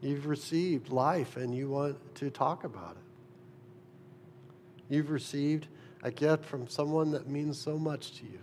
You've 0.00 0.26
received 0.26 0.90
life 0.90 1.36
and 1.36 1.54
you 1.54 1.70
want 1.70 1.96
to 2.16 2.30
talk 2.30 2.64
about 2.64 2.96
it. 2.96 4.94
You've 4.94 5.10
received 5.10 5.66
a 6.02 6.10
gift 6.10 6.44
from 6.44 6.68
someone 6.68 7.10
that 7.12 7.28
means 7.28 7.58
so 7.58 7.78
much 7.78 8.18
to 8.18 8.24
you 8.24 8.38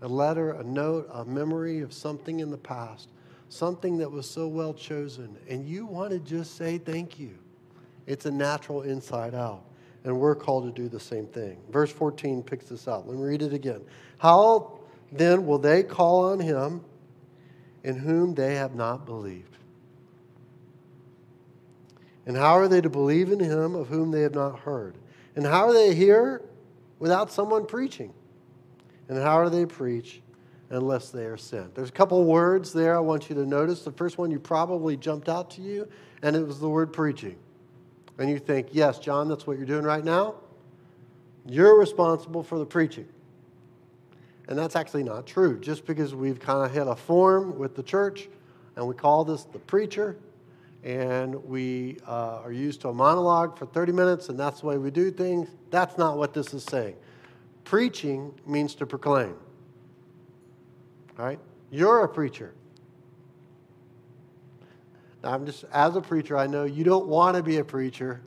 a 0.00 0.08
letter, 0.08 0.50
a 0.50 0.64
note, 0.64 1.08
a 1.12 1.24
memory 1.24 1.80
of 1.80 1.92
something 1.92 2.40
in 2.40 2.50
the 2.50 2.58
past, 2.58 3.08
something 3.48 3.98
that 3.98 4.10
was 4.10 4.28
so 4.28 4.48
well 4.48 4.74
chosen, 4.74 5.36
and 5.48 5.64
you 5.64 5.86
want 5.86 6.10
to 6.10 6.18
just 6.18 6.56
say 6.56 6.76
thank 6.76 7.20
you. 7.20 7.38
It's 8.06 8.26
a 8.26 8.30
natural 8.30 8.82
inside 8.82 9.34
out. 9.34 9.64
And 10.04 10.18
we're 10.18 10.34
called 10.34 10.64
to 10.64 10.82
do 10.82 10.88
the 10.88 11.00
same 11.00 11.26
thing. 11.26 11.58
Verse 11.70 11.92
14 11.92 12.42
picks 12.42 12.66
this 12.66 12.88
up. 12.88 13.06
Let 13.06 13.16
me 13.16 13.22
read 13.22 13.42
it 13.42 13.52
again. 13.52 13.82
How 14.18 14.80
then 15.12 15.46
will 15.46 15.58
they 15.58 15.82
call 15.82 16.30
on 16.30 16.40
him 16.40 16.84
in 17.84 17.96
whom 17.96 18.34
they 18.34 18.56
have 18.56 18.74
not 18.74 19.06
believed? 19.06 19.56
And 22.26 22.36
how 22.36 22.52
are 22.52 22.68
they 22.68 22.80
to 22.80 22.90
believe 22.90 23.30
in 23.30 23.40
him 23.40 23.74
of 23.74 23.88
whom 23.88 24.10
they 24.10 24.22
have 24.22 24.34
not 24.34 24.60
heard? 24.60 24.96
And 25.34 25.44
how 25.44 25.68
are 25.68 25.72
they 25.72 25.94
here 25.94 26.42
without 26.98 27.32
someone 27.32 27.66
preaching? 27.66 28.12
And 29.08 29.18
how 29.18 29.42
do 29.44 29.50
they 29.50 29.66
preach 29.66 30.22
unless 30.70 31.10
they 31.10 31.24
are 31.24 31.36
sent? 31.36 31.74
There's 31.74 31.88
a 31.88 31.92
couple 31.92 32.24
words 32.24 32.72
there 32.72 32.96
I 32.96 33.00
want 33.00 33.28
you 33.28 33.34
to 33.36 33.46
notice. 33.46 33.82
The 33.82 33.92
first 33.92 34.18
one 34.18 34.30
you 34.30 34.38
probably 34.38 34.96
jumped 34.96 35.28
out 35.28 35.50
to 35.52 35.62
you, 35.62 35.88
and 36.22 36.36
it 36.36 36.46
was 36.46 36.60
the 36.60 36.68
word 36.68 36.92
preaching. 36.92 37.36
And 38.22 38.30
you 38.30 38.38
think, 38.38 38.68
yes, 38.70 39.00
John, 39.00 39.28
that's 39.28 39.48
what 39.48 39.56
you're 39.56 39.66
doing 39.66 39.82
right 39.82 40.04
now. 40.04 40.36
You're 41.44 41.76
responsible 41.76 42.44
for 42.44 42.56
the 42.56 42.64
preaching. 42.64 43.08
And 44.46 44.56
that's 44.56 44.76
actually 44.76 45.02
not 45.02 45.26
true. 45.26 45.58
Just 45.58 45.84
because 45.86 46.14
we've 46.14 46.38
kind 46.38 46.64
of 46.64 46.72
hit 46.72 46.86
a 46.86 46.94
form 46.94 47.58
with 47.58 47.74
the 47.74 47.82
church 47.82 48.28
and 48.76 48.86
we 48.86 48.94
call 48.94 49.24
this 49.24 49.42
the 49.42 49.58
preacher, 49.58 50.16
and 50.84 51.34
we 51.46 51.96
uh, 52.06 52.42
are 52.44 52.52
used 52.52 52.80
to 52.82 52.90
a 52.90 52.94
monologue 52.94 53.58
for 53.58 53.66
30 53.66 53.90
minutes 53.90 54.28
and 54.28 54.38
that's 54.38 54.60
the 54.60 54.66
way 54.66 54.78
we 54.78 54.92
do 54.92 55.10
things, 55.10 55.48
that's 55.72 55.98
not 55.98 56.16
what 56.16 56.32
this 56.32 56.54
is 56.54 56.62
saying. 56.62 56.94
Preaching 57.64 58.32
means 58.46 58.76
to 58.76 58.86
proclaim. 58.86 59.34
All 61.18 61.24
right? 61.24 61.40
You're 61.72 62.04
a 62.04 62.08
preacher. 62.08 62.54
I'm 65.24 65.46
just, 65.46 65.64
as 65.72 65.96
a 65.96 66.00
preacher, 66.00 66.36
I 66.36 66.46
know 66.46 66.64
you 66.64 66.84
don't 66.84 67.06
want 67.06 67.36
to 67.36 67.42
be 67.42 67.58
a 67.58 67.64
preacher, 67.64 68.20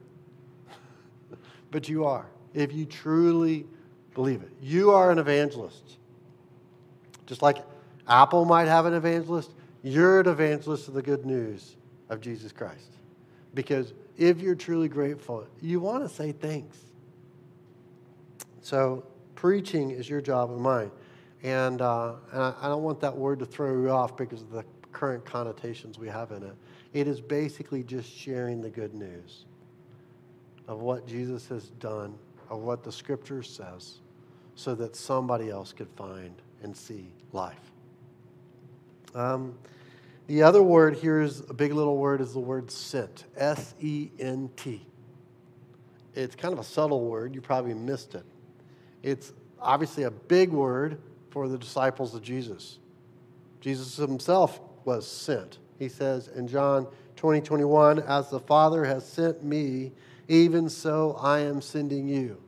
but 1.72 1.90
you 1.90 2.06
are, 2.06 2.26
if 2.54 2.74
you 2.74 2.86
truly 2.86 3.66
believe 4.14 4.42
it. 4.42 4.52
You 4.62 4.92
are 4.92 5.12
an 5.12 5.20
evangelist. 5.20 5.98
Just 7.26 7.42
like 7.42 7.58
Apple 8.08 8.46
might 8.46 8.68
have 8.68 8.86
an 8.86 8.94
evangelist, 8.94 9.52
you're 9.84 10.22
an 10.22 10.28
evangelist 10.28 10.88
of 10.88 10.94
the 10.94 11.02
good 11.02 11.26
news 11.26 11.76
of 12.10 12.22
Jesus 12.22 12.52
Christ. 12.52 12.94
Because 13.54 13.94
if 14.18 14.40
you're 14.40 14.56
truly 14.56 14.88
grateful, 14.88 15.46
you 15.62 15.80
want 15.80 16.08
to 16.08 16.10
say 16.14 16.32
thanks. 16.32 16.78
So, 18.62 19.06
preaching 19.36 19.92
is 19.92 20.10
your 20.10 20.22
job 20.22 20.50
and 20.50 20.60
mine. 20.60 20.92
And, 21.44 21.82
uh, 21.82 22.14
and 22.32 22.42
I, 22.42 22.54
I 22.62 22.68
don't 22.68 22.82
want 22.82 23.00
that 23.02 23.16
word 23.16 23.40
to 23.40 23.46
throw 23.46 23.80
you 23.80 23.92
off 23.92 24.18
because 24.18 24.42
of 24.42 24.52
the 24.52 24.64
current 24.92 25.26
connotations 25.26 26.00
we 26.00 26.08
have 26.08 26.32
in 26.32 26.42
it. 26.42 26.56
It 26.96 27.10
is 27.10 27.20
basically 27.20 27.84
just 27.84 28.10
sharing 28.10 28.62
the 28.62 28.70
good 28.70 28.94
news 28.94 29.44
of 30.66 30.80
what 30.80 31.06
Jesus 31.06 31.46
has 31.50 31.66
done, 31.82 32.16
of 32.50 32.62
what 32.62 32.86
the 32.86 32.92
scripture 32.92 33.44
says, 33.44 33.96
so 34.56 34.74
that 34.76 34.96
somebody 34.96 35.50
else 35.50 35.74
could 35.74 35.90
find 35.98 36.34
and 36.64 36.76
see 36.76 37.10
life. 37.34 37.60
Um, 39.14 39.58
the 40.28 40.42
other 40.42 40.64
word 40.64 40.96
here 40.96 41.20
is 41.20 41.42
a 41.50 41.54
big 41.54 41.74
little 41.74 41.98
word 41.98 42.22
is 42.22 42.32
the 42.32 42.40
word 42.40 42.72
sent, 42.72 43.26
S 43.36 43.76
E 43.82 44.10
N 44.18 44.50
T. 44.56 44.82
It's 46.14 46.34
kind 46.34 46.54
of 46.54 46.60
a 46.60 46.64
subtle 46.64 47.02
word. 47.02 47.36
You 47.36 47.42
probably 47.42 47.74
missed 47.74 48.16
it. 48.16 48.24
It's 49.04 49.34
obviously 49.60 50.04
a 50.04 50.12
big 50.12 50.50
word 50.50 51.02
for 51.30 51.50
the 51.50 51.58
disciples 51.58 52.16
of 52.16 52.22
Jesus. 52.22 52.80
Jesus 53.60 53.98
himself 53.98 54.62
was 54.86 55.06
sent. 55.06 55.58
He 55.80 55.90
says 55.90 56.30
in 56.30 56.48
John 56.48 56.88
20, 57.16 57.42
21, 57.42 58.00
As 58.00 58.30
the 58.30 58.40
Father 58.40 58.86
has 58.86 59.08
sent 59.08 59.44
me, 59.44 59.92
even 60.28 60.70
so 60.70 61.18
I 61.22 61.40
am 61.40 61.62
sending 61.62 62.08
you. 62.08 62.42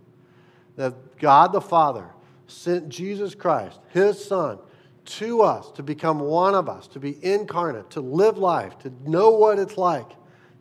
That 0.76 1.18
God 1.20 1.52
the 1.52 1.62
Father 1.62 2.08
sent 2.48 2.90
Jesus 2.90 3.36
Christ, 3.36 3.80
his 3.90 4.24
Son, 4.24 4.60
to 5.06 5.42
us 5.42 5.72
to 5.72 5.84
become 5.84 6.20
one 6.20 6.54
of 6.54 6.68
us, 6.68 6.88
to 6.88 7.00
be 7.00 7.18
incarnate, 7.24 7.90
to 7.92 8.02
live 8.02 8.38
life, 8.38 8.78
to 8.80 8.92
know 9.06 9.32
what 9.32 9.58
it's 9.58 9.78
like 9.78 10.12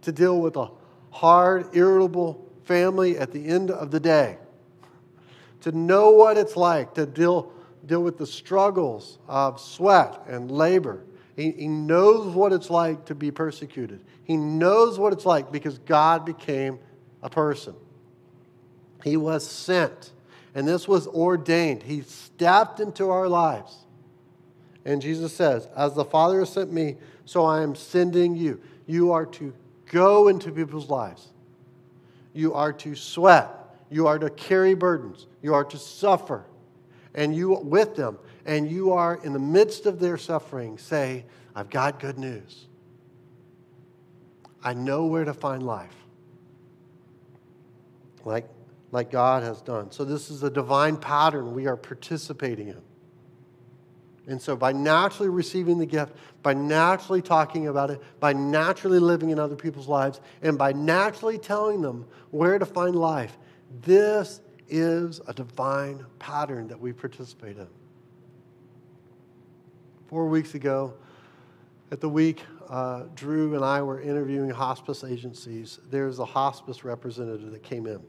to 0.03 0.13
deal 0.13 0.41
with 0.41 0.57
a 0.57 0.71
hard, 1.11 1.75
irritable 1.75 2.47
family 2.65 3.19
at 3.19 3.33
the 3.33 3.45
end 3.47 3.71
of 3.71 3.91
the 3.91 4.01
day 4.01 4.39
to 5.67 5.73
know 5.73 6.11
what 6.11 6.39
it's 6.39 6.57
like 6.57 6.95
to 6.95 7.05
deal, 7.05 7.53
deal 7.87 8.01
with 8.01 8.19
the 8.19 8.27
struggles 8.27 9.19
of 9.27 9.61
sweat 9.61 10.23
and 10.29 10.49
labor. 10.49 11.05
He, 11.37 11.51
he 11.53 11.69
knows 11.69 12.35
what 12.35 12.53
it's 12.53 12.71
like 12.71 13.07
to 13.07 13.15
be 13.15 13.31
persecuted. 13.31 14.01
He 14.25 14.37
knows 14.37 14.99
what 14.99 15.13
it's 15.13 15.27
like 15.27 15.53
because 15.53 15.79
God 15.79 16.25
became 16.25 16.79
a 17.23 17.29
person. 17.29 17.75
He 19.05 19.17
was 19.17 19.47
sent, 19.49 20.13
and 20.55 20.67
this 20.67 20.89
was 20.89 21.07
ordained. 21.07 21.83
He 21.83 22.01
stepped 22.03 22.81
into 22.81 23.11
our 23.11 23.29
lives. 23.29 23.77
And 24.85 25.03
Jesus 25.03 25.33
says, 25.33 25.69
As 25.77 25.95
the 25.95 26.05
Father 26.05 26.39
has 26.41 26.51
sent 26.51 26.73
me, 26.73 26.97
so 27.25 27.45
I 27.45 27.63
am 27.63 27.75
sending 27.75 28.35
you. 28.35 28.61
You 28.87 29.13
are 29.13 29.27
to 29.27 29.53
go 29.91 30.29
into 30.29 30.51
people's 30.51 30.89
lives. 30.89 31.29
You 32.33 32.55
are 32.55 32.73
to 32.73 32.95
sweat. 32.95 33.51
You 33.91 34.07
are 34.07 34.19
to 34.19 34.31
carry 34.31 34.75
burdens. 34.75 35.27
You 35.43 35.55
are 35.55 35.65
to 35.65 35.79
suffer. 35.79 36.45
And 37.15 37.35
you 37.35 37.51
with 37.51 37.97
them. 37.97 38.19
And 38.47 38.71
you 38.71 38.93
are 38.93 39.19
in 39.25 39.33
the 39.33 39.41
midst 39.41 39.87
of 39.87 39.99
their 39.99 40.17
suffering, 40.17 40.79
say, 40.79 41.25
I've 41.55 41.69
got 41.69 41.99
good 41.99 42.17
news. 42.17 42.67
I 44.63 44.73
know 44.73 45.07
where 45.07 45.25
to 45.25 45.35
find 45.35 45.65
life. 45.65 45.95
Like, 48.25 48.49
like 48.93 49.11
God 49.11 49.43
has 49.43 49.61
done. 49.63 49.91
So, 49.91 50.05
this 50.05 50.31
is 50.31 50.45
a 50.45 50.51
divine 50.51 50.97
pattern 50.97 51.55
we 51.55 51.67
are 51.67 51.77
participating 51.77 52.69
in. 52.69 52.81
And 54.29 54.41
so, 54.41 54.57
by 54.57 54.73
naturally 54.73 55.29
receiving 55.29 55.79
the 55.79 55.87
gift, 55.87 56.15
by 56.43 56.55
naturally 56.55 57.23
talking 57.23 57.67
about 57.67 57.91
it, 57.91 58.01
by 58.21 58.33
naturally 58.33 59.01
living 59.01 59.31
in 59.31 59.41
other 59.41 59.57
people's 59.57 59.89
lives, 59.89 60.21
and 60.43 60.57
by 60.57 60.73
naturally 60.73 61.39
telling 61.39 61.81
them 61.81 62.07
where 62.31 62.59
to 62.59 62.67
find 62.67 62.95
life, 62.95 63.37
this 63.83 64.41
is 64.69 65.21
a 65.27 65.33
divine 65.33 66.05
pattern 66.19 66.69
that 66.69 66.79
we 66.79 66.93
participate 66.93 67.57
in. 67.57 67.69
Four 70.09 70.29
weeks 70.29 70.55
ago, 70.55 70.95
at 71.91 72.01
the 72.01 72.09
week, 72.09 72.43
uh, 72.69 73.05
Drew 73.15 73.55
and 73.55 73.65
I 73.65 73.83
were 73.83 74.01
interviewing 74.01 74.51
hospice 74.51 75.03
agencies. 75.03 75.81
There's 75.91 76.19
a 76.19 76.25
hospice 76.25 76.85
representative 76.85 77.51
that 77.51 77.63
came 77.63 77.87
in. 77.87 78.01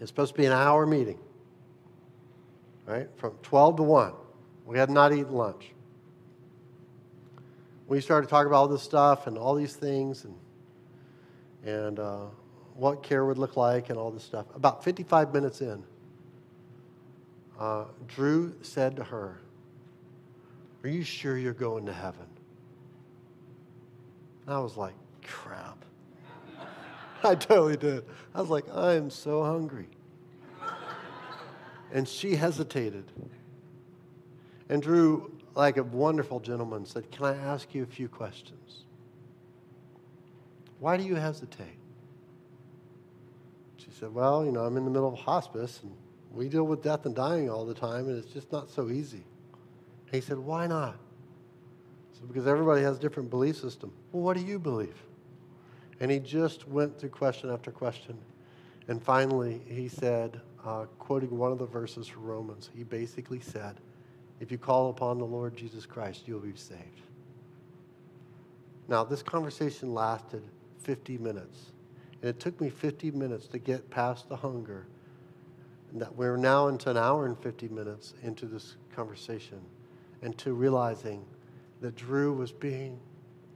It's 0.00 0.10
supposed 0.10 0.34
to 0.34 0.38
be 0.40 0.46
an 0.46 0.52
hour 0.52 0.86
meeting, 0.86 1.18
right? 2.86 3.08
From 3.16 3.32
12 3.42 3.76
to 3.76 3.82
1. 3.82 4.12
We 4.66 4.78
had 4.78 4.90
not 4.90 5.12
eaten 5.12 5.32
lunch. 5.32 5.72
we 7.86 8.02
started 8.02 8.28
talking 8.28 8.48
about 8.48 8.56
all 8.56 8.68
this 8.68 8.82
stuff 8.82 9.26
and 9.26 9.38
all 9.38 9.54
these 9.54 9.74
things 9.74 10.24
and, 10.24 10.34
and 11.64 11.98
uh, 11.98 12.26
what 12.74 13.02
care 13.02 13.24
would 13.24 13.38
look 13.38 13.56
like 13.56 13.88
and 13.88 13.98
all 13.98 14.10
this 14.10 14.22
stuff. 14.22 14.44
About 14.54 14.84
55 14.84 15.32
minutes 15.32 15.62
in, 15.62 15.82
uh, 17.58 17.84
Drew 18.06 18.54
said 18.60 18.94
to 18.96 19.04
her, 19.04 19.40
Are 20.82 20.88
you 20.88 21.02
sure 21.02 21.36
you're 21.36 21.52
going 21.52 21.86
to 21.86 21.92
heaven? 21.92 22.26
And 24.46 24.54
I 24.54 24.60
was 24.60 24.76
like, 24.76 24.94
Crap. 25.24 25.84
I 27.24 27.34
totally 27.34 27.76
did. 27.76 28.04
I 28.34 28.40
was 28.40 28.48
like, 28.48 28.64
I 28.72 28.94
am 28.94 29.10
so 29.10 29.42
hungry. 29.42 29.88
and 31.92 32.08
she 32.08 32.36
hesitated. 32.36 33.04
And 34.68 34.82
Drew, 34.82 35.32
like 35.54 35.76
a 35.76 35.82
wonderful 35.82 36.40
gentleman, 36.40 36.86
said, 36.86 37.10
Can 37.10 37.26
I 37.26 37.36
ask 37.36 37.74
you 37.74 37.82
a 37.82 37.86
few 37.86 38.08
questions? 38.08 38.84
Why 40.78 40.96
do 40.96 41.02
you 41.02 41.16
hesitate? 41.16 41.78
She 43.78 43.90
said, 43.98 44.14
Well, 44.14 44.44
you 44.44 44.52
know, 44.52 44.64
I'm 44.64 44.76
in 44.76 44.84
the 44.84 44.90
middle 44.90 45.12
of 45.12 45.18
hospice 45.18 45.80
and 45.82 45.92
we 46.32 46.48
deal 46.48 46.64
with 46.64 46.82
death 46.82 47.06
and 47.06 47.14
dying 47.14 47.50
all 47.50 47.64
the 47.64 47.74
time, 47.74 48.08
and 48.08 48.18
it's 48.18 48.32
just 48.32 48.52
not 48.52 48.70
so 48.70 48.90
easy. 48.90 49.24
And 50.08 50.14
he 50.14 50.26
said, 50.26 50.38
Why 50.38 50.66
not? 50.66 50.96
So 52.14 52.26
because 52.26 52.46
everybody 52.46 52.82
has 52.82 52.98
different 52.98 53.28
belief 53.28 53.56
system. 53.56 53.92
Well, 54.10 54.22
what 54.22 54.36
do 54.36 54.42
you 54.42 54.58
believe? 54.58 54.96
And 56.00 56.10
he 56.10 56.18
just 56.18 56.66
went 56.66 56.98
through 56.98 57.10
question 57.10 57.50
after 57.50 57.70
question. 57.70 58.16
And 58.88 59.02
finally, 59.02 59.60
he 59.68 59.88
said, 59.88 60.40
uh, 60.64 60.86
quoting 60.98 61.36
one 61.36 61.52
of 61.52 61.58
the 61.58 61.66
verses 61.66 62.06
from 62.06 62.24
Romans, 62.24 62.70
he 62.74 62.84
basically 62.84 63.40
said, 63.40 63.76
If 64.40 64.50
you 64.50 64.56
call 64.56 64.90
upon 64.90 65.18
the 65.18 65.26
Lord 65.26 65.56
Jesus 65.56 65.84
Christ, 65.84 66.22
you'll 66.26 66.40
be 66.40 66.56
saved. 66.56 67.02
Now, 68.88 69.04
this 69.04 69.22
conversation 69.22 69.92
lasted 69.92 70.42
50 70.78 71.18
minutes. 71.18 71.72
And 72.22 72.30
it 72.30 72.40
took 72.40 72.58
me 72.60 72.70
50 72.70 73.10
minutes 73.10 73.46
to 73.48 73.58
get 73.58 73.90
past 73.90 74.28
the 74.28 74.36
hunger. 74.36 74.86
And 75.92 76.00
that 76.00 76.14
we're 76.16 76.38
now 76.38 76.68
into 76.68 76.90
an 76.90 76.96
hour 76.96 77.26
and 77.26 77.38
50 77.38 77.68
minutes 77.68 78.14
into 78.22 78.46
this 78.46 78.76
conversation 78.96 79.60
and 80.22 80.36
to 80.38 80.52
realizing 80.52 81.24
that 81.80 81.94
Drew 81.94 82.32
was 82.32 82.52
being 82.52 82.98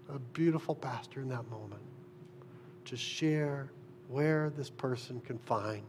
a 0.08 0.18
beautiful 0.18 0.74
pastor 0.74 1.20
in 1.20 1.28
that 1.28 1.48
moment 1.50 1.82
to 2.84 2.96
share 2.96 3.70
where 4.08 4.50
this 4.50 4.70
person 4.70 5.20
can 5.20 5.38
find 5.38 5.82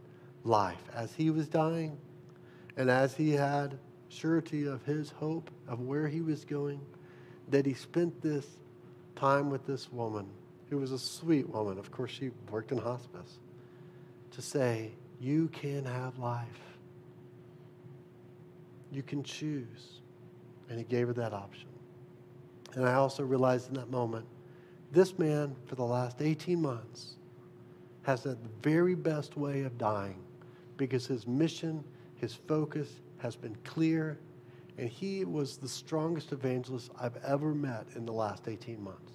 life 0.44 0.84
as 0.94 1.14
he 1.14 1.30
was 1.30 1.48
dying 1.48 1.98
and 2.78 2.90
as 2.90 3.16
he 3.16 3.32
had 3.32 3.78
surety 4.10 4.66
of 4.66 4.84
his 4.84 5.10
hope 5.12 5.50
of 5.68 5.82
where 5.82 6.08
he 6.08 6.22
was 6.22 6.46
going, 6.46 6.80
that 7.50 7.66
he 7.66 7.74
spent 7.74 8.22
this 8.22 8.48
time 9.16 9.50
with 9.50 9.66
this 9.66 9.92
woman 9.92 10.28
who 10.70 10.78
was 10.78 10.92
a 10.92 11.00
sweet 11.00 11.48
woman. 11.50 11.78
Of 11.78 11.92
course, 11.92 12.12
she 12.12 12.32
worked 12.50 12.72
in 12.72 12.78
hospice. 12.78 13.40
To 14.32 14.42
say, 14.42 14.92
you 15.20 15.50
can 15.50 15.86
have 15.86 16.18
life. 16.18 16.48
You 18.92 19.04
can 19.04 19.24
choose. 19.24 20.02
And 20.70 20.78
he 20.78 20.86
gave 20.86 21.08
her 21.08 21.14
that 21.14 21.34
option. 21.34 21.68
And 22.76 22.86
I 22.86 22.94
also 22.94 23.24
realized 23.24 23.70
in 23.70 23.76
that 23.76 23.92
moment, 23.92 24.26
this 24.92 25.18
man, 25.18 25.56
for 25.66 25.76
the 25.76 25.84
last 25.84 26.22
18 26.22 26.62
months, 26.62 27.16
has 28.04 28.24
the 28.24 28.38
very 28.62 28.96
best 28.96 29.38
way 29.38 29.62
of 29.62 29.78
dying 29.78 30.20
because 30.78 31.06
his 31.08 31.28
mission, 31.28 31.84
his 32.16 32.34
focus 32.34 32.90
has 33.18 33.36
been 33.36 33.56
clear, 33.64 34.20
and 34.78 34.90
he 34.90 35.24
was 35.24 35.58
the 35.58 35.68
strongest 35.68 36.32
evangelist 36.32 36.92
I've 37.00 37.18
ever 37.26 37.54
met 37.54 37.86
in 37.96 38.06
the 38.06 38.12
last 38.12 38.48
18 38.48 38.84
months. 38.84 39.14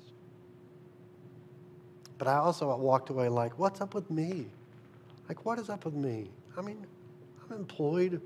But 2.17 2.29
I 2.29 2.37
also 2.37 2.75
walked 2.77 3.11
away 3.11 3.29
like, 3.29 3.59
what's 3.59 3.81
up 3.81 3.95
with 3.95 4.11
me? 4.11 4.47
Like, 5.29 5.45
what 5.45 5.59
is 5.59 5.69
up 5.69 5.85
with 5.85 5.95
me? 5.95 6.31
I 6.57 6.63
mean, 6.63 6.85
I'm 7.45 7.57
employed 7.57 8.21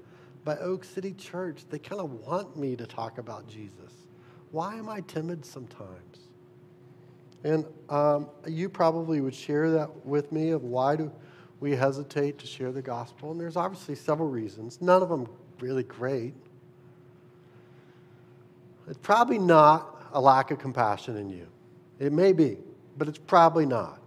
by 0.45 0.57
Oak 0.59 0.85
City 0.85 1.13
Church. 1.13 1.65
They 1.71 1.79
kind 1.79 2.01
of 2.01 2.13
want 2.27 2.57
me 2.57 2.77
to 2.77 2.87
talk 2.87 3.19
about 3.19 3.49
Jesus. 3.49 4.07
Why 4.51 4.77
am 4.77 4.89
I 4.89 5.01
timid 5.01 5.45
sometimes? 5.45 6.29
And 7.45 7.65
um, 7.89 8.29
you 8.47 8.69
probably 8.69 9.21
would 9.21 9.35
share 9.35 9.71
that 9.71 10.05
with 10.07 10.31
me 10.31 10.51
of 10.51 10.63
why 10.63 10.97
do 10.97 11.11
we 11.61 11.73
hesitate 11.73 12.39
to 12.39 12.47
share 12.47 12.73
the 12.73 12.83
gospel. 12.83 13.31
And 13.33 13.41
there's 13.41 13.57
obviously 13.57 13.95
several 13.95 14.29
reasons, 14.29 14.81
none 14.81 15.03
of 15.03 15.09
them 15.09 15.29
really 15.61 15.85
great. 15.85 16.35
It's 18.89 18.99
probably 18.99 19.39
not 19.39 20.03
a 20.13 20.21
lack 20.21 20.51
of 20.51 20.59
compassion 20.59 21.17
in 21.17 21.31
you. 21.31 21.47
It 21.99 22.13
may 22.13 22.33
be 22.33 22.59
but 22.97 23.09
it's 23.09 23.19
probably 23.19 23.67
not. 23.67 24.01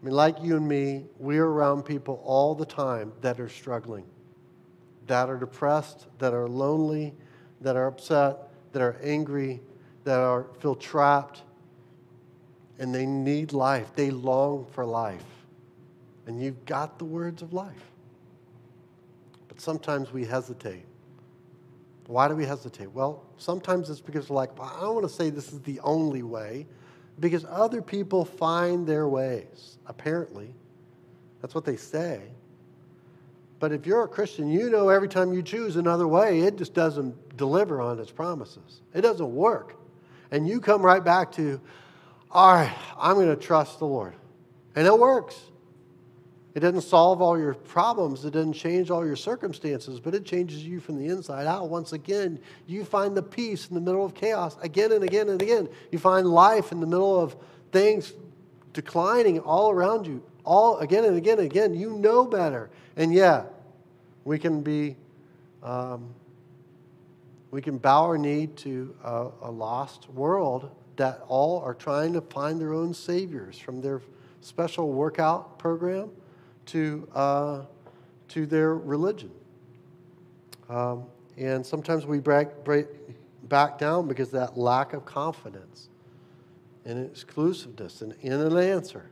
I 0.00 0.06
mean, 0.06 0.14
like 0.14 0.36
you 0.42 0.56
and 0.56 0.66
me, 0.66 1.04
we're 1.18 1.46
around 1.46 1.82
people 1.82 2.22
all 2.24 2.54
the 2.54 2.66
time 2.66 3.12
that 3.20 3.40
are 3.40 3.48
struggling, 3.48 4.04
that 5.08 5.28
are 5.28 5.36
depressed, 5.36 6.06
that 6.18 6.32
are 6.32 6.48
lonely, 6.48 7.14
that 7.60 7.76
are 7.76 7.86
upset, 7.86 8.48
that 8.72 8.82
are 8.82 8.96
angry, 9.02 9.60
that 10.04 10.20
are 10.20 10.46
feel 10.60 10.74
trapped, 10.74 11.42
and 12.78 12.94
they 12.94 13.04
need 13.04 13.52
life. 13.52 13.90
They 13.94 14.10
long 14.10 14.66
for 14.72 14.86
life. 14.86 15.24
And 16.26 16.40
you've 16.40 16.64
got 16.64 16.98
the 16.98 17.04
words 17.04 17.42
of 17.42 17.52
life. 17.52 17.90
But 19.48 19.60
sometimes 19.60 20.12
we 20.12 20.24
hesitate. 20.24 20.84
Why 22.06 22.28
do 22.28 22.36
we 22.36 22.46
hesitate? 22.46 22.90
Well, 22.92 23.24
sometimes 23.36 23.90
it's 23.90 24.00
because 24.00 24.30
we're 24.30 24.36
like, 24.36 24.58
well, 24.58 24.72
I 24.74 24.80
don't 24.80 24.94
want 24.94 25.08
to 25.08 25.12
say 25.12 25.30
this 25.30 25.52
is 25.52 25.60
the 25.60 25.80
only 25.80 26.22
way 26.22 26.66
because 27.20 27.44
other 27.48 27.82
people 27.82 28.24
find 28.24 28.86
their 28.86 29.08
ways, 29.08 29.78
apparently. 29.86 30.54
That's 31.42 31.54
what 31.54 31.64
they 31.64 31.76
say. 31.76 32.22
But 33.60 33.72
if 33.72 33.86
you're 33.86 34.04
a 34.04 34.08
Christian, 34.08 34.48
you 34.48 34.70
know 34.70 34.88
every 34.88 35.08
time 35.08 35.32
you 35.32 35.42
choose 35.42 35.76
another 35.76 36.06
way, 36.06 36.40
it 36.40 36.56
just 36.56 36.74
doesn't 36.74 37.36
deliver 37.36 37.80
on 37.80 37.98
its 37.98 38.10
promises. 38.10 38.82
It 38.94 39.00
doesn't 39.00 39.34
work. 39.34 39.76
And 40.30 40.46
you 40.46 40.60
come 40.60 40.82
right 40.82 41.02
back 41.02 41.32
to, 41.32 41.60
all 42.30 42.54
right, 42.54 42.72
I'm 42.98 43.14
going 43.14 43.28
to 43.28 43.36
trust 43.36 43.78
the 43.78 43.86
Lord. 43.86 44.14
And 44.76 44.86
it 44.86 44.96
works. 44.96 45.36
It 46.54 46.60
doesn't 46.60 46.82
solve 46.82 47.22
all 47.22 47.38
your 47.38 47.54
problems, 47.54 48.24
it 48.24 48.32
doesn't 48.32 48.54
change 48.54 48.90
all 48.90 49.06
your 49.06 49.14
circumstances, 49.14 50.00
but 50.00 50.14
it 50.14 50.24
changes 50.24 50.64
you 50.64 50.80
from 50.80 50.96
the 50.96 51.06
inside 51.06 51.46
out. 51.46 51.68
Once 51.68 51.92
again, 51.92 52.40
you 52.66 52.84
find 52.84 53.16
the 53.16 53.22
peace 53.22 53.68
in 53.68 53.74
the 53.74 53.80
middle 53.80 54.04
of 54.04 54.14
chaos 54.14 54.56
again 54.60 54.90
and 54.90 55.04
again 55.04 55.28
and 55.28 55.40
again. 55.40 55.68
You 55.92 56.00
find 56.00 56.26
life 56.26 56.72
in 56.72 56.80
the 56.80 56.86
middle 56.86 57.20
of 57.20 57.36
things 57.70 58.12
declining 58.72 59.38
all 59.40 59.70
around 59.70 60.06
you, 60.06 60.22
all 60.48 60.78
again 60.78 61.04
and 61.04 61.16
again 61.16 61.38
and 61.38 61.46
again. 61.46 61.74
You 61.74 61.92
know 61.92 62.24
better. 62.24 62.70
And 62.96 63.12
yet, 63.12 63.52
we 64.24 64.38
can 64.38 64.62
be, 64.62 64.96
um, 65.62 66.08
we 67.50 67.60
can 67.60 67.76
bow 67.76 68.04
our 68.04 68.16
knee 68.16 68.46
to 68.46 68.94
a, 69.04 69.28
a 69.42 69.50
lost 69.50 70.08
world 70.10 70.70
that 70.96 71.22
all 71.28 71.60
are 71.60 71.74
trying 71.74 72.14
to 72.14 72.22
find 72.22 72.58
their 72.60 72.72
own 72.72 72.94
saviors 72.94 73.58
from 73.58 73.82
their 73.82 74.00
special 74.40 74.90
workout 74.90 75.58
program 75.58 76.10
to, 76.66 77.06
uh, 77.14 77.60
to 78.28 78.46
their 78.46 78.74
religion. 78.74 79.30
Um, 80.70 81.04
and 81.36 81.64
sometimes 81.64 82.06
we 82.06 82.20
break, 82.20 82.64
break 82.64 82.86
back 83.48 83.78
down 83.78 84.08
because 84.08 84.30
that 84.30 84.56
lack 84.56 84.94
of 84.94 85.04
confidence 85.04 85.88
and 86.84 87.06
exclusiveness 87.06 88.00
and 88.00 88.14
in 88.22 88.32
an 88.32 88.56
answer. 88.56 89.10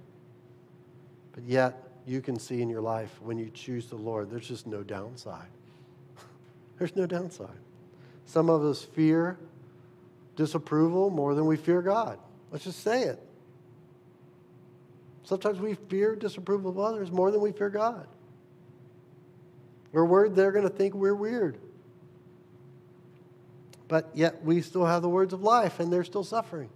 But 1.36 1.44
yet, 1.44 1.86
you 2.06 2.20
can 2.20 2.38
see 2.38 2.62
in 2.62 2.68
your 2.68 2.80
life 2.80 3.20
when 3.20 3.38
you 3.38 3.50
choose 3.52 3.86
the 3.86 3.96
Lord, 3.96 4.30
there's 4.30 4.48
just 4.48 4.66
no 4.66 4.82
downside. 4.82 5.48
there's 6.78 6.96
no 6.96 7.06
downside. 7.06 7.48
Some 8.24 8.48
of 8.48 8.64
us 8.64 8.82
fear 8.82 9.38
disapproval 10.34 11.10
more 11.10 11.34
than 11.34 11.46
we 11.46 11.56
fear 11.56 11.82
God. 11.82 12.18
Let's 12.50 12.64
just 12.64 12.82
say 12.82 13.02
it. 13.02 13.20
Sometimes 15.24 15.60
we 15.60 15.74
fear 15.74 16.16
disapproval 16.16 16.70
of 16.70 16.78
others 16.78 17.10
more 17.12 17.30
than 17.30 17.40
we 17.40 17.52
fear 17.52 17.68
God. 17.68 18.06
We're 19.92 20.04
worried 20.04 20.34
they're 20.34 20.52
going 20.52 20.68
to 20.68 20.74
think 20.74 20.94
we're 20.94 21.14
weird. 21.14 21.58
But 23.88 24.10
yet 24.14 24.44
we 24.44 24.62
still 24.62 24.86
have 24.86 25.02
the 25.02 25.08
words 25.08 25.32
of 25.32 25.42
life 25.42 25.80
and 25.80 25.92
they're 25.92 26.04
still 26.04 26.24
suffering. 26.24 26.70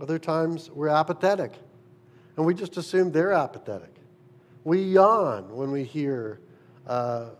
Other 0.00 0.18
times 0.18 0.70
we're 0.70 0.88
apathetic 0.88 1.52
and 2.36 2.46
we 2.46 2.54
just 2.54 2.76
assume 2.76 3.12
they're 3.12 3.32
apathetic. 3.32 3.94
We 4.64 4.82
yawn 4.82 5.54
when 5.54 5.70
we 5.70 5.84
hear 5.84 6.40
a 6.86 7.30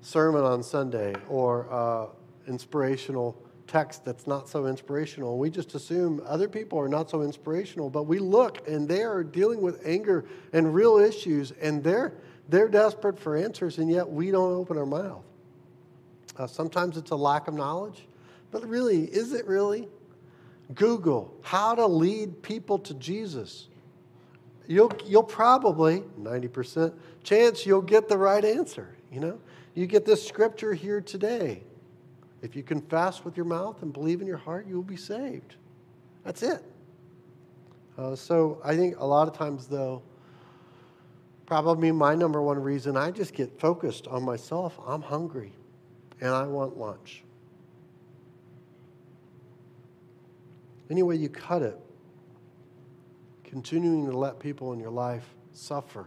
sermon 0.00 0.44
on 0.44 0.62
Sunday 0.62 1.14
or 1.28 2.14
inspirational 2.46 3.36
text 3.66 4.04
that's 4.04 4.26
not 4.26 4.48
so 4.48 4.66
inspirational. 4.66 5.38
We 5.38 5.50
just 5.50 5.74
assume 5.74 6.22
other 6.24 6.48
people 6.48 6.78
are 6.78 6.88
not 6.88 7.10
so 7.10 7.22
inspirational, 7.22 7.90
but 7.90 8.04
we 8.04 8.18
look 8.18 8.66
and 8.68 8.88
they 8.88 9.02
are 9.02 9.24
dealing 9.24 9.60
with 9.60 9.84
anger 9.84 10.24
and 10.52 10.72
real 10.74 10.98
issues, 10.98 11.52
and 11.60 11.82
they're, 11.82 12.14
they're 12.48 12.68
desperate 12.68 13.18
for 13.18 13.36
answers, 13.36 13.78
and 13.78 13.90
yet 13.90 14.08
we 14.08 14.30
don't 14.30 14.52
open 14.52 14.78
our 14.78 14.86
mouth. 14.86 15.24
Uh, 16.36 16.46
sometimes 16.46 16.96
it's 16.96 17.10
a 17.10 17.16
lack 17.16 17.48
of 17.48 17.54
knowledge, 17.54 18.06
but 18.50 18.66
really, 18.68 19.04
is 19.04 19.32
it 19.32 19.46
really? 19.46 19.88
Google 20.74 21.34
how 21.42 21.74
to 21.74 21.86
lead 21.86 22.42
people 22.42 22.78
to 22.80 22.94
Jesus. 22.94 23.68
You'll, 24.68 24.92
you'll 25.06 25.22
probably, 25.22 26.02
90% 26.20 26.92
chance, 27.22 27.64
you'll 27.66 27.82
get 27.82 28.08
the 28.08 28.18
right 28.18 28.44
answer. 28.44 28.96
You 29.12 29.20
know, 29.20 29.38
you 29.74 29.86
get 29.86 30.04
this 30.04 30.26
scripture 30.26 30.74
here 30.74 31.00
today. 31.00 31.62
If 32.42 32.56
you 32.56 32.62
confess 32.62 33.24
with 33.24 33.36
your 33.36 33.46
mouth 33.46 33.82
and 33.82 33.92
believe 33.92 34.20
in 34.20 34.26
your 34.26 34.36
heart, 34.36 34.66
you 34.66 34.74
will 34.76 34.82
be 34.82 34.96
saved. 34.96 35.56
That's 36.24 36.42
it. 36.42 36.62
Uh, 37.96 38.14
so 38.14 38.60
I 38.64 38.76
think 38.76 38.98
a 38.98 39.06
lot 39.06 39.28
of 39.28 39.34
times, 39.34 39.66
though, 39.66 40.02
probably 41.46 41.92
my 41.92 42.14
number 42.14 42.42
one 42.42 42.60
reason 42.60 42.96
I 42.96 43.10
just 43.10 43.32
get 43.32 43.58
focused 43.58 44.06
on 44.08 44.22
myself. 44.22 44.78
I'm 44.86 45.02
hungry 45.02 45.52
and 46.20 46.30
I 46.30 46.44
want 46.44 46.76
lunch. 46.76 47.22
Any 50.90 51.02
way 51.02 51.16
you 51.16 51.28
cut 51.28 51.62
it, 51.62 51.78
continuing 53.46 54.06
to 54.06 54.16
let 54.16 54.38
people 54.38 54.72
in 54.72 54.80
your 54.80 54.90
life 54.90 55.34
suffer 55.52 56.06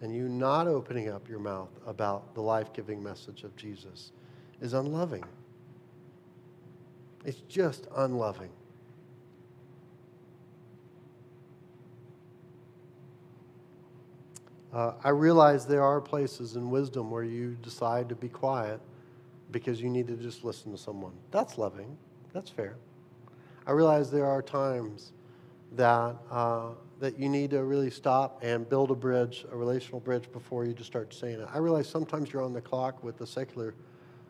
and 0.00 0.14
you 0.14 0.28
not 0.28 0.66
opening 0.66 1.08
up 1.08 1.28
your 1.28 1.38
mouth 1.38 1.70
about 1.86 2.34
the 2.34 2.40
life 2.40 2.72
giving 2.72 3.00
message 3.00 3.44
of 3.44 3.54
Jesus 3.54 4.10
is 4.60 4.72
unloving. 4.72 5.24
It's 7.24 7.40
just 7.42 7.86
unloving. 7.96 8.50
Uh, 14.72 14.94
I 15.04 15.10
realize 15.10 15.66
there 15.66 15.84
are 15.84 16.00
places 16.00 16.56
in 16.56 16.70
wisdom 16.70 17.10
where 17.10 17.22
you 17.22 17.56
decide 17.62 18.08
to 18.08 18.16
be 18.16 18.28
quiet 18.28 18.80
because 19.50 19.80
you 19.80 19.90
need 19.90 20.08
to 20.08 20.16
just 20.16 20.44
listen 20.44 20.72
to 20.72 20.78
someone. 20.78 21.12
That's 21.30 21.58
loving. 21.58 21.96
That's 22.32 22.50
fair. 22.50 22.76
I 23.66 23.72
realize 23.72 24.10
there 24.10 24.26
are 24.26 24.42
times 24.42 25.12
that, 25.76 26.16
uh, 26.30 26.70
that 27.00 27.18
you 27.18 27.28
need 27.28 27.50
to 27.50 27.64
really 27.64 27.90
stop 27.90 28.40
and 28.42 28.68
build 28.68 28.90
a 28.90 28.94
bridge, 28.94 29.44
a 29.50 29.56
relational 29.56 30.00
bridge, 30.00 30.30
before 30.32 30.64
you 30.64 30.72
just 30.72 30.88
start 30.88 31.12
saying 31.14 31.40
it. 31.40 31.48
I 31.52 31.58
realize 31.58 31.88
sometimes 31.88 32.32
you're 32.32 32.42
on 32.42 32.52
the 32.52 32.60
clock 32.60 33.02
with 33.02 33.20
a 33.20 33.26
secular 33.26 33.74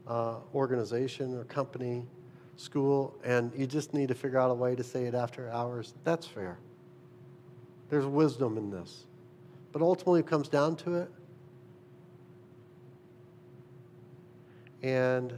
uh, 0.07 0.37
organization 0.55 1.37
or 1.37 1.45
company, 1.45 2.05
school, 2.57 3.15
and 3.25 3.53
you 3.57 3.67
just 3.67 3.95
need 3.95 4.09
to 4.09 4.15
figure 4.15 4.39
out 4.39 4.51
a 4.51 4.55
way 4.55 4.75
to 4.75 4.85
say 4.85 5.05
it 5.05 5.15
after 5.15 5.51
hours. 5.51 5.95
That's 6.05 6.27
fair. 6.27 6.59
There's 7.89 8.07
wisdom 8.07 8.57
in 8.57 8.71
this. 8.71 9.05
But 9.73 9.83
ultimately, 9.83 10.21
it 10.21 10.27
comes 10.27 10.49
down 10.49 10.77
to 10.77 10.97
it. 10.97 11.11
And 14.83 15.33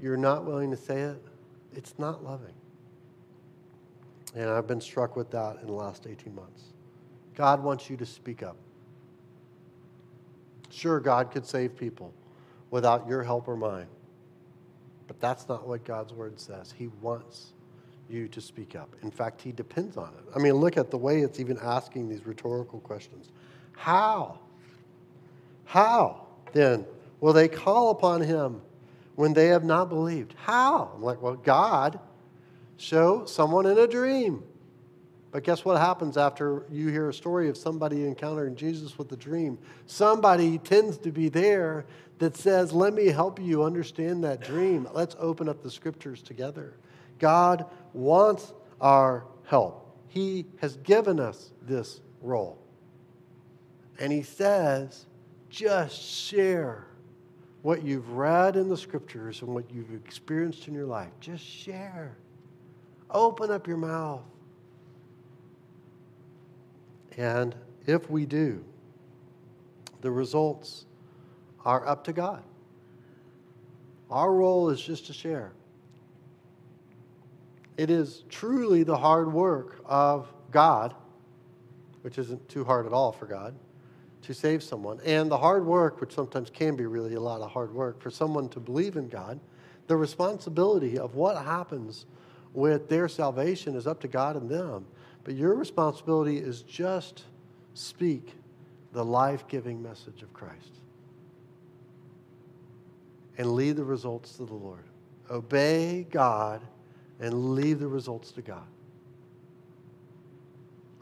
you're 0.00 0.16
not 0.16 0.44
willing 0.44 0.70
to 0.70 0.76
say 0.76 1.00
it, 1.00 1.22
it's 1.74 1.94
not 1.98 2.24
loving. 2.24 2.54
And 4.34 4.48
I've 4.50 4.66
been 4.66 4.80
struck 4.80 5.16
with 5.16 5.30
that 5.30 5.58
in 5.60 5.66
the 5.66 5.72
last 5.72 6.06
18 6.06 6.34
months. 6.34 6.64
God 7.34 7.62
wants 7.62 7.88
you 7.88 7.96
to 7.96 8.06
speak 8.06 8.42
up. 8.42 8.56
Sure, 10.70 11.00
God 11.00 11.30
could 11.30 11.46
save 11.46 11.76
people 11.76 12.12
without 12.70 13.08
your 13.08 13.22
help 13.22 13.48
or 13.48 13.56
mine. 13.56 13.86
But 15.06 15.20
that's 15.20 15.48
not 15.48 15.66
what 15.66 15.84
God's 15.84 16.12
word 16.12 16.38
says. 16.38 16.74
He 16.76 16.88
wants 17.00 17.52
you 18.10 18.28
to 18.28 18.40
speak 18.40 18.76
up. 18.76 18.94
In 19.02 19.10
fact, 19.10 19.40
he 19.40 19.52
depends 19.52 19.96
on 19.96 20.08
it. 20.08 20.24
I 20.34 20.38
mean, 20.38 20.54
look 20.54 20.76
at 20.76 20.90
the 20.90 20.98
way 20.98 21.20
it's 21.20 21.40
even 21.40 21.58
asking 21.62 22.08
these 22.08 22.26
rhetorical 22.26 22.80
questions. 22.80 23.30
How? 23.72 24.38
How 25.64 26.26
then 26.52 26.86
will 27.20 27.32
they 27.32 27.48
call 27.48 27.90
upon 27.90 28.22
him 28.22 28.60
when 29.14 29.32
they 29.32 29.48
have 29.48 29.64
not 29.64 29.88
believed? 29.88 30.34
How? 30.38 30.92
I'm 30.94 31.02
like, 31.02 31.20
well, 31.20 31.34
God 31.34 31.98
show 32.78 33.26
someone 33.26 33.66
in 33.66 33.78
a 33.78 33.86
dream. 33.86 34.42
But 35.30 35.44
guess 35.44 35.62
what 35.62 35.78
happens 35.78 36.16
after 36.16 36.64
you 36.70 36.88
hear 36.88 37.10
a 37.10 37.14
story 37.14 37.50
of 37.50 37.56
somebody 37.58 38.06
encountering 38.06 38.56
Jesus 38.56 38.96
with 38.96 39.12
a 39.12 39.16
dream? 39.16 39.58
Somebody 39.84 40.56
tends 40.56 40.96
to 40.98 41.12
be 41.12 41.28
there 41.28 41.84
that 42.18 42.34
says, 42.34 42.72
Let 42.72 42.94
me 42.94 43.08
help 43.08 43.38
you 43.38 43.62
understand 43.62 44.24
that 44.24 44.40
dream. 44.40 44.88
Let's 44.94 45.16
open 45.18 45.46
up 45.46 45.62
the 45.62 45.70
scriptures 45.70 46.22
together. 46.22 46.78
God 47.18 47.66
wants 47.92 48.54
our 48.80 49.26
help. 49.44 49.84
He 50.08 50.46
has 50.62 50.76
given 50.78 51.20
us 51.20 51.52
this 51.60 52.00
role. 52.22 52.58
And 53.98 54.10
He 54.10 54.22
says, 54.22 55.06
just 55.50 56.00
share 56.00 56.86
what 57.62 57.82
you've 57.82 58.10
read 58.10 58.56
in 58.56 58.68
the 58.68 58.76
scriptures 58.76 59.42
and 59.42 59.52
what 59.54 59.70
you've 59.70 59.94
experienced 59.94 60.68
in 60.68 60.74
your 60.74 60.86
life. 60.86 61.10
Just 61.20 61.44
share. 61.44 62.16
Open 63.10 63.50
up 63.50 63.66
your 63.66 63.76
mouth. 63.76 64.22
And 67.16 67.54
if 67.86 68.08
we 68.10 68.26
do, 68.26 68.64
the 70.02 70.10
results 70.10 70.84
are 71.64 71.86
up 71.86 72.04
to 72.04 72.12
God. 72.12 72.42
Our 74.10 74.32
role 74.32 74.70
is 74.70 74.80
just 74.80 75.06
to 75.06 75.12
share. 75.12 75.52
It 77.76 77.90
is 77.90 78.24
truly 78.28 78.82
the 78.82 78.96
hard 78.96 79.32
work 79.32 79.80
of 79.84 80.32
God, 80.50 80.94
which 82.02 82.18
isn't 82.18 82.48
too 82.48 82.64
hard 82.64 82.86
at 82.86 82.92
all 82.92 83.12
for 83.12 83.26
God, 83.26 83.54
to 84.22 84.34
save 84.34 84.62
someone. 84.62 85.00
And 85.04 85.30
the 85.30 85.38
hard 85.38 85.64
work, 85.64 86.00
which 86.00 86.14
sometimes 86.14 86.50
can 86.50 86.76
be 86.76 86.86
really 86.86 87.14
a 87.14 87.20
lot 87.20 87.40
of 87.40 87.50
hard 87.50 87.72
work, 87.72 88.00
for 88.00 88.10
someone 88.10 88.48
to 88.50 88.60
believe 88.60 88.96
in 88.96 89.08
God, 89.08 89.40
the 89.86 89.96
responsibility 89.96 90.98
of 90.98 91.14
what 91.14 91.42
happens 91.42 92.06
with 92.52 92.88
their 92.88 93.08
salvation 93.08 93.76
is 93.76 93.86
up 93.86 94.00
to 94.00 94.08
God 94.08 94.36
and 94.36 94.48
them. 94.48 94.86
But 95.24 95.34
your 95.34 95.54
responsibility 95.54 96.38
is 96.38 96.62
just 96.62 97.24
speak 97.74 98.34
the 98.92 99.04
life 99.04 99.46
giving 99.48 99.82
message 99.82 100.22
of 100.22 100.32
Christ 100.32 100.72
and 103.36 103.54
leave 103.54 103.76
the 103.76 103.84
results 103.84 104.32
to 104.36 104.44
the 104.44 104.54
Lord. 104.54 104.84
Obey 105.30 106.06
God 106.10 106.60
and 107.20 107.54
leave 107.54 107.78
the 107.78 107.88
results 107.88 108.32
to 108.32 108.42
God. 108.42 108.66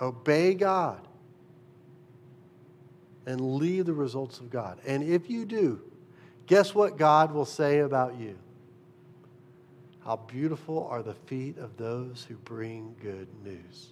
Obey 0.01 0.55
God 0.55 1.07
and 3.25 3.57
leave 3.57 3.87
the 3.87 3.95
results 3.95 4.41
of 4.41 4.51
God. 4.51 4.79
And 4.87 5.03
if 5.03 5.31
you 5.31 5.45
do, 5.45 5.81
guess 6.47 6.75
what 6.75 6.99
God 6.99 7.33
will 7.33 7.45
say 7.45 7.79
about 7.79 8.19
you? 8.19 8.37
How 10.07 10.15
beautiful 10.29 10.87
are 10.89 11.03
the 11.03 11.15
feet 11.15 11.59
of 11.59 11.77
those 11.77 12.25
who 12.29 12.37
bring 12.37 12.95
good 13.03 13.27
news. 13.45 13.89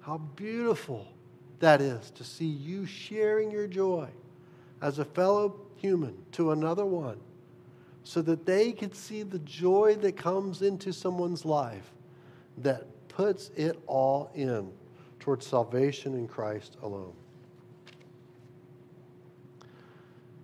How 0.00 0.18
beautiful 0.36 1.08
that 1.58 1.80
is 1.80 2.12
to 2.12 2.22
see 2.22 2.46
you 2.46 2.86
sharing 2.86 3.50
your 3.50 3.66
joy 3.66 4.06
as 4.80 5.00
a 5.00 5.04
fellow 5.04 5.60
human 5.74 6.16
to 6.32 6.52
another 6.52 6.86
one 6.86 7.18
so 8.04 8.22
that 8.22 8.46
they 8.46 8.70
could 8.70 8.94
see 8.94 9.24
the 9.24 9.40
joy 9.40 9.96
that 10.02 10.16
comes 10.16 10.62
into 10.62 10.92
someone's 10.92 11.44
life 11.44 11.90
that 12.58 12.86
puts 13.08 13.50
it 13.56 13.76
all 13.88 14.30
in 14.36 14.70
towards 15.18 15.44
salvation 15.44 16.14
in 16.14 16.28
Christ 16.28 16.76
alone. 16.84 17.12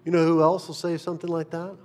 You 0.04 0.10
know 0.10 0.24
who 0.24 0.42
else 0.42 0.66
will 0.66 0.74
say 0.74 0.96
something 0.96 1.30
like 1.30 1.50
that? 1.50 1.76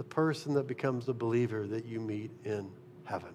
The 0.00 0.04
person 0.04 0.54
that 0.54 0.66
becomes 0.66 1.04
the 1.04 1.12
believer 1.12 1.66
that 1.66 1.84
you 1.84 2.00
meet 2.00 2.30
in 2.46 2.70
heaven. 3.04 3.34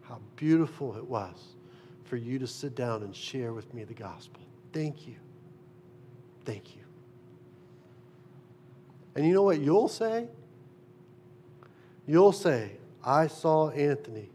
How 0.00 0.18
beautiful 0.34 0.96
it 0.96 1.06
was 1.06 1.54
for 2.02 2.16
you 2.16 2.40
to 2.40 2.48
sit 2.48 2.74
down 2.74 3.04
and 3.04 3.14
share 3.14 3.52
with 3.52 3.72
me 3.72 3.84
the 3.84 3.94
gospel. 3.94 4.40
Thank 4.72 5.06
you. 5.06 5.14
Thank 6.44 6.74
you. 6.74 6.82
And 9.14 9.24
you 9.24 9.32
know 9.32 9.44
what 9.44 9.60
you'll 9.60 9.86
say? 9.86 10.26
You'll 12.08 12.32
say, 12.32 12.72
I 13.04 13.28
saw 13.28 13.70
Anthony 13.70 14.30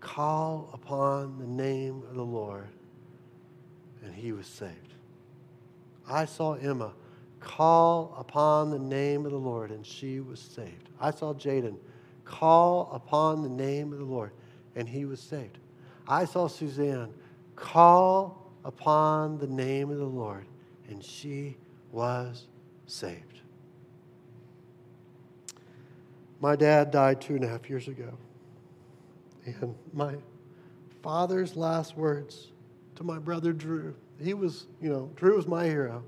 call 0.00 0.70
upon 0.72 1.38
the 1.38 1.46
name 1.46 2.02
of 2.10 2.16
the 2.16 2.24
Lord, 2.24 2.66
and 4.02 4.12
he 4.12 4.32
was 4.32 4.48
saved. 4.48 4.94
I 6.10 6.24
saw 6.24 6.54
Emma 6.54 6.94
call 7.44 8.16
upon 8.18 8.70
the 8.70 8.78
name 8.78 9.26
of 9.26 9.32
the 9.32 9.38
Lord, 9.38 9.70
and 9.70 9.86
she 9.86 10.20
was 10.20 10.40
saved. 10.40 10.88
I 10.98 11.10
saw 11.10 11.34
Jaden 11.34 11.76
call 12.24 12.90
upon 12.92 13.42
the 13.42 13.48
name 13.48 13.92
of 13.92 13.98
the 13.98 14.04
Lord, 14.04 14.32
and 14.74 14.88
he 14.88 15.04
was 15.04 15.20
saved. 15.20 15.58
I 16.08 16.24
saw 16.24 16.48
Suzanne 16.48 17.12
call 17.54 18.50
upon 18.64 19.38
the 19.38 19.46
name 19.46 19.90
of 19.90 19.98
the 19.98 20.04
Lord, 20.04 20.46
and 20.88 21.04
she 21.04 21.56
was 21.92 22.46
saved. 22.86 23.40
My 26.40 26.56
dad 26.56 26.90
died 26.90 27.20
two 27.20 27.34
and 27.34 27.44
a 27.44 27.48
half 27.48 27.68
years 27.68 27.88
ago. 27.88 28.18
And 29.44 29.74
my 29.92 30.14
father's 31.02 31.56
last 31.56 31.96
words 31.96 32.48
to 32.96 33.04
my 33.04 33.18
brother 33.18 33.52
Drew, 33.52 33.94
he 34.22 34.32
was, 34.32 34.66
you 34.80 34.88
know, 34.88 35.10
Drew 35.16 35.36
was 35.36 35.46
my 35.46 35.64
hero, 35.66 36.02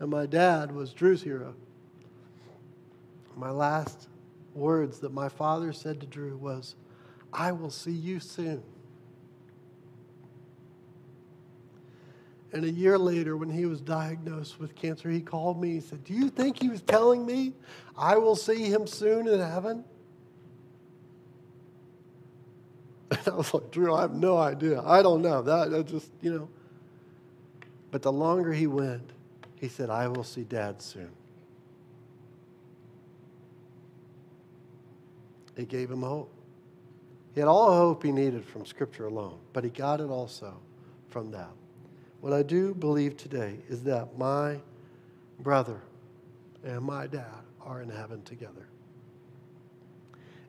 and 0.00 0.10
my 0.10 0.26
dad 0.26 0.72
was 0.72 0.92
Drew's 0.92 1.22
hero. 1.22 1.54
My 3.36 3.50
last 3.50 4.08
words 4.54 4.98
that 5.00 5.12
my 5.12 5.28
father 5.28 5.72
said 5.72 6.00
to 6.00 6.06
Drew 6.06 6.36
was, 6.36 6.74
I 7.32 7.52
will 7.52 7.70
see 7.70 7.92
you 7.92 8.20
soon. 8.20 8.62
And 12.52 12.64
a 12.64 12.70
year 12.70 12.98
later, 12.98 13.36
when 13.36 13.50
he 13.50 13.66
was 13.66 13.80
diagnosed 13.80 14.58
with 14.58 14.74
cancer, 14.74 15.10
he 15.10 15.20
called 15.20 15.60
me. 15.60 15.74
He 15.74 15.80
said, 15.80 16.02
Do 16.04 16.14
you 16.14 16.30
think 16.30 16.60
he 16.60 16.68
was 16.68 16.80
telling 16.80 17.26
me 17.26 17.52
I 17.96 18.16
will 18.16 18.36
see 18.36 18.64
him 18.64 18.86
soon 18.86 19.28
in 19.28 19.38
heaven? 19.38 19.84
And 23.10 23.20
I 23.26 23.34
was 23.34 23.52
like, 23.52 23.70
Drew, 23.70 23.94
I 23.94 24.02
have 24.02 24.14
no 24.14 24.38
idea. 24.38 24.80
I 24.82 25.02
don't 25.02 25.20
know. 25.20 25.42
That, 25.42 25.70
that 25.70 25.86
just, 25.86 26.10
you 26.22 26.32
know. 26.32 26.48
But 27.90 28.02
the 28.02 28.12
longer 28.12 28.52
he 28.52 28.66
went, 28.66 29.10
he 29.60 29.68
said, 29.68 29.90
I 29.90 30.08
will 30.08 30.24
see 30.24 30.44
dad 30.44 30.80
soon. 30.80 31.10
It 35.56 35.68
gave 35.68 35.90
him 35.90 36.02
hope. 36.02 36.32
He 37.34 37.40
had 37.40 37.48
all 37.48 37.70
the 37.70 37.76
hope 37.76 38.02
he 38.02 38.12
needed 38.12 38.44
from 38.44 38.64
Scripture 38.64 39.06
alone, 39.06 39.38
but 39.52 39.64
he 39.64 39.70
got 39.70 40.00
it 40.00 40.08
also 40.08 40.54
from 41.10 41.30
that. 41.32 41.50
What 42.20 42.32
I 42.32 42.42
do 42.42 42.74
believe 42.74 43.16
today 43.16 43.56
is 43.68 43.82
that 43.84 44.16
my 44.18 44.58
brother 45.40 45.80
and 46.64 46.82
my 46.82 47.06
dad 47.06 47.26
are 47.60 47.82
in 47.82 47.88
heaven 47.88 48.22
together. 48.22 48.68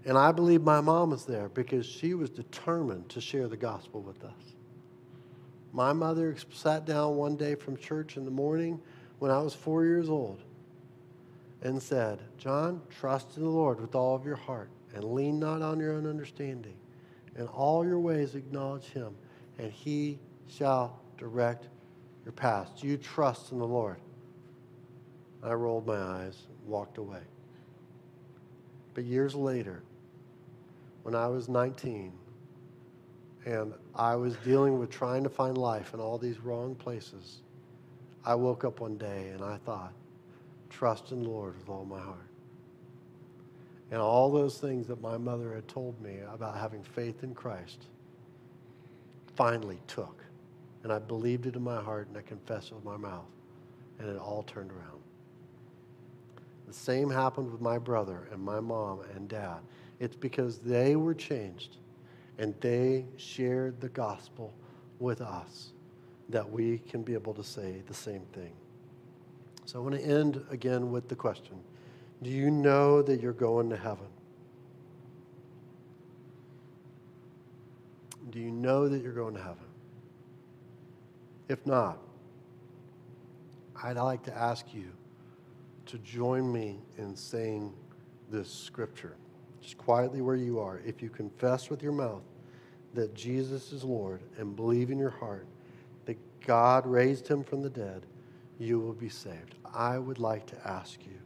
And 0.06 0.18
I 0.18 0.32
believe 0.32 0.62
my 0.64 0.82
mom 0.82 1.12
is 1.14 1.26
there 1.26 1.50
because 1.50 1.86
she 1.86 2.14
was 2.14 2.30
determined 2.30 3.10
to 3.10 3.22
share 3.22 3.48
the 3.48 3.58
gospel 3.58 4.02
with 4.02 4.24
us. 4.24 4.56
My 5.72 5.94
mother 5.94 6.36
sat 6.52 6.86
down 6.86 7.16
one 7.16 7.36
day 7.36 7.56
from 7.56 7.78
church 7.78 8.18
in 8.18 8.26
the 8.26 8.32
morning 8.32 8.82
when 9.20 9.32
I 9.32 9.40
was 9.40 9.54
four 9.54 9.86
years 9.86 10.10
old 10.10 10.40
and 11.62 11.82
said, 11.82 12.20
John, 12.38 12.82
trust 12.90 13.38
in 13.38 13.44
the 13.44 13.50
Lord 13.50 13.80
with 13.80 13.96
all 13.96 14.16
of 14.16 14.26
your 14.26 14.38
heart 14.38 14.70
and 14.96 15.04
lean 15.04 15.40
not 15.40 15.62
on 15.62 15.80
your 15.80 15.94
own 15.94 16.08
understanding. 16.08 16.76
In 17.36 17.48
all 17.48 17.86
your 17.86 18.00
ways 18.00 18.36
acknowledge 18.36 18.86
him, 18.86 19.16
and 19.58 19.72
he 19.72 20.20
shall 20.48 21.00
direct 21.18 21.68
your 22.26 22.32
paths. 22.32 22.84
You 22.84 22.98
trust 22.98 23.52
in 23.52 23.60
the 23.60 23.68
Lord? 23.68 23.98
I 25.44 25.54
rolled 25.54 25.86
my 25.86 25.98
eyes, 25.98 26.38
walked 26.66 26.98
away. 26.98 27.22
But 28.94 29.04
years 29.04 29.36
later, 29.36 29.84
when 31.04 31.16
I 31.16 31.28
was 31.28 31.48
19, 31.48 32.12
and 33.46 33.74
I 33.96 34.16
was 34.16 34.36
dealing 34.38 34.80
with 34.80 34.90
trying 34.90 35.24
to 35.24 35.30
find 35.30 35.58
life 35.58 35.94
in 35.94 36.00
all 36.00 36.18
these 36.18 36.40
wrong 36.40 36.76
places, 36.76 37.42
I 38.26 38.36
woke 38.36 38.64
up 38.64 38.80
one 38.80 38.98
day 38.98 39.30
and 39.34 39.44
I 39.44 39.58
thought, 39.58 39.94
trust 40.70 41.12
in 41.12 41.24
the 41.24 41.30
Lord 41.30 41.58
with 41.58 41.70
all 41.70 41.86
my 41.86 42.00
heart. 42.00 42.30
And 43.92 44.00
all 44.00 44.32
those 44.32 44.58
things 44.58 44.88
that 44.88 45.02
my 45.02 45.18
mother 45.18 45.54
had 45.54 45.68
told 45.68 46.00
me 46.02 46.20
about 46.32 46.58
having 46.58 46.84
faith 46.84 47.24
in 47.24 47.34
Christ 47.34 47.86
finally 49.36 49.80
took. 49.88 50.24
And 50.84 50.94
I 50.94 51.00
believed 51.00 51.46
it 51.46 51.56
in 51.56 51.64
my 51.64 51.82
heart 51.82 52.08
and 52.08 52.18
I 52.18 52.22
confessed 52.22 52.72
it 52.72 52.76
with 52.76 52.86
my 52.86 52.98
mouth. 52.98 53.26
And 53.98 54.08
it 54.08 54.18
all 54.18 54.44
turned 54.44 54.72
around. 54.72 55.02
The 56.68 56.74
same 56.74 57.10
happened 57.10 57.52
with 57.52 57.62
my 57.62 57.80
brother 57.80 58.28
and 58.32 58.40
my 58.42 58.60
mom 58.60 59.02
and 59.16 59.28
dad. 59.28 59.58
It's 60.00 60.16
because 60.16 60.60
they 60.60 60.96
were 60.96 61.16
changed 61.16 61.78
and 62.38 62.54
they 62.62 63.06
shared 63.18 63.82
the 63.82 63.90
gospel 63.90 64.54
with 65.00 65.20
us 65.20 65.72
that 66.30 66.50
we 66.50 66.78
can 66.78 67.02
be 67.02 67.14
able 67.14 67.34
to 67.34 67.44
say 67.44 67.82
the 67.88 67.94
same 67.94 68.22
thing. 68.34 68.52
So 69.66 69.80
I 69.80 69.82
want 69.82 69.96
to 69.96 70.02
end 70.02 70.44
again 70.50 70.92
with 70.92 71.10
the 71.10 71.16
question 71.16 71.60
Do 72.24 72.30
you 72.30 72.50
know 72.52 73.02
that 73.02 73.22
you're 73.22 73.34
going 73.34 73.70
to 73.70 73.78
heaven? 73.78 74.08
Do 78.30 78.40
you 78.40 78.52
know 78.52 78.88
that 78.88 79.02
you're 79.02 79.14
going 79.14 79.34
to 79.34 79.42
heaven? 79.42 79.58
If 81.48 81.66
not, 81.66 81.98
I'd 83.84 83.98
like 83.98 84.24
to 84.24 84.38
ask 84.38 84.74
you 84.74 84.92
to 85.88 85.98
join 86.00 86.52
me 86.52 86.80
in 86.98 87.16
saying 87.16 87.74
this 88.30 88.52
scripture. 88.52 89.16
Just 89.62 89.78
quietly 89.78 90.22
where 90.22 90.36
you 90.36 90.60
are. 90.60 90.80
If 90.86 91.02
you 91.02 91.10
confess 91.10 91.72
with 91.72 91.82
your 91.82 91.92
mouth 91.92 92.22
that 92.94 93.16
Jesus 93.16 93.72
is 93.72 93.84
Lord 93.84 94.22
and 94.38 94.56
believe 94.56 94.92
in 94.92 95.00
your 95.00 95.10
heart 95.10 95.48
that 96.10 96.18
God 96.42 96.88
raised 96.88 97.28
him 97.28 97.44
from 97.44 97.62
the 97.62 97.70
dead, 97.70 98.08
you 98.58 98.80
will 98.80 98.94
be 98.94 99.10
saved. 99.10 99.54
I 99.76 100.00
would 100.00 100.18
like 100.18 100.48
to 100.48 100.68
ask 100.68 101.06
you 101.06 101.20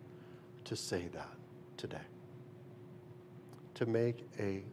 to 0.66 0.76
say 0.76 1.08
that 1.14 1.38
today. 1.78 2.06
To 3.76 3.86
make 3.86 4.28
a 4.38 4.66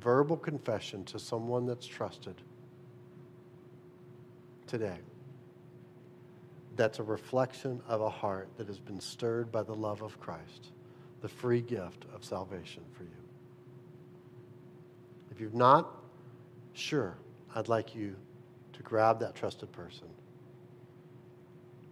verbal 0.00 0.36
confession 0.36 1.02
to 1.06 1.18
someone 1.18 1.66
that's 1.66 1.84
trusted 1.84 2.36
today 4.68 4.98
that's 6.76 7.00
a 7.00 7.02
reflection 7.02 7.80
of 7.88 8.02
a 8.02 8.10
heart 8.10 8.48
that 8.56 8.68
has 8.68 8.78
been 8.78 9.00
stirred 9.00 9.50
by 9.50 9.64
the 9.64 9.74
love 9.74 10.02
of 10.02 10.20
Christ, 10.20 10.70
the 11.22 11.28
free 11.28 11.60
gift 11.60 12.04
of 12.14 12.24
salvation 12.24 12.84
for 12.92 13.02
you. 13.02 13.10
If 15.32 15.40
you're 15.40 15.50
not 15.50 15.90
sure, 16.72 17.16
I'd 17.54 17.68
like 17.68 17.96
you 17.96 18.14
to 18.74 18.82
grab 18.82 19.20
that 19.20 19.34
trusted 19.34 19.72
person, 19.72 20.08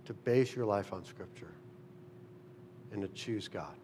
to 0.04 0.14
base 0.14 0.54
your 0.54 0.66
life 0.66 0.92
on 0.92 1.04
Scripture, 1.04 1.52
and 2.92 3.02
to 3.02 3.08
choose 3.08 3.48
God. 3.48 3.74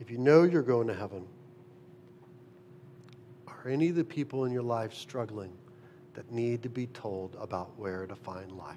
If 0.00 0.10
you 0.10 0.18
know 0.18 0.42
you're 0.42 0.62
going 0.62 0.88
to 0.88 0.94
heaven, 0.94 1.26
are 3.46 3.68
any 3.68 3.88
of 3.88 3.94
the 3.94 4.04
people 4.04 4.44
in 4.44 4.52
your 4.52 4.62
life 4.62 4.92
struggling 4.92 5.52
that 6.14 6.30
need 6.30 6.62
to 6.64 6.68
be 6.68 6.88
told 6.88 7.36
about 7.40 7.78
where 7.78 8.06
to 8.06 8.16
find 8.16 8.50
life? 8.52 8.76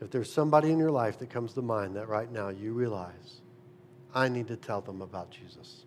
If 0.00 0.10
there's 0.10 0.32
somebody 0.32 0.70
in 0.70 0.78
your 0.78 0.90
life 0.90 1.18
that 1.18 1.28
comes 1.28 1.52
to 1.52 1.62
mind 1.62 1.96
that 1.96 2.08
right 2.08 2.32
now 2.32 2.48
you 2.48 2.72
realize, 2.72 3.42
I 4.14 4.28
need 4.28 4.48
to 4.48 4.56
tell 4.56 4.80
them 4.80 5.02
about 5.02 5.30
Jesus. 5.30 5.84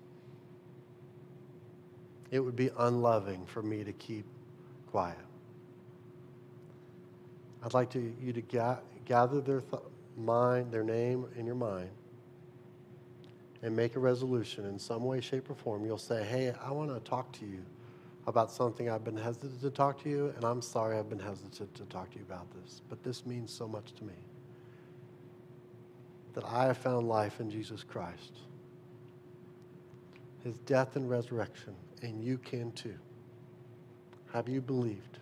It 2.34 2.40
would 2.40 2.56
be 2.56 2.72
unloving 2.80 3.46
for 3.46 3.62
me 3.62 3.84
to 3.84 3.94
keep 3.94 4.26
quiet. 4.90 5.20
I'd 7.64 7.76
like 7.76 7.92
to, 7.92 8.12
you 8.20 8.34
to 8.34 8.42
ga- 8.42 8.80
gather 9.06 9.40
their 9.40 9.62
th- 9.62 9.84
mind, 10.18 10.72
their 10.72 10.84
name 10.84 11.28
in 11.38 11.46
your 11.46 11.54
mind, 11.54 11.92
and 13.62 13.76
make 13.76 13.96
a 13.96 14.00
resolution 14.00 14.66
in 14.66 14.80
some 14.80 15.06
way, 15.06 15.22
shape, 15.22 15.48
or 15.48 15.54
form. 15.54 15.86
You'll 15.86 16.00
say, 16.00 16.24
Hey, 16.24 16.56
I 16.60 16.72
want 16.72 16.92
to 16.92 17.00
talk 17.08 17.32
to 17.34 17.46
you 17.46 17.64
about 18.26 18.52
something 18.52 18.90
I've 18.90 19.04
been 19.04 19.16
hesitant 19.16 19.62
to 19.62 19.70
talk 19.70 20.02
to 20.02 20.10
you, 20.10 20.34
and 20.36 20.44
I'm 20.44 20.64
sorry 20.64 20.98
I've 20.98 21.10
been 21.10 21.20
hesitant 21.20 21.76
to 21.76 21.84
talk 21.86 22.10
to 22.14 22.18
you 22.18 22.26
about 22.28 22.48
this, 22.56 22.82
but 22.90 23.04
this 23.04 23.28
means 23.28 23.54
so 23.54 23.68
much 23.68 23.94
to 23.94 24.04
me. 24.06 24.16
That 26.34 26.46
I 26.46 26.66
have 26.66 26.80
found 26.80 27.08
life 27.08 27.40
in 27.40 27.52
Jesus 27.52 27.84
Christ, 27.84 28.40
his 30.44 30.58
death 30.66 30.96
and 30.96 31.08
resurrection, 31.08 31.76
and 32.02 32.24
you 32.24 32.38
can 32.38 32.72
too. 32.72 32.96
Have 34.34 34.50
you 34.50 34.62
believed 34.62 35.20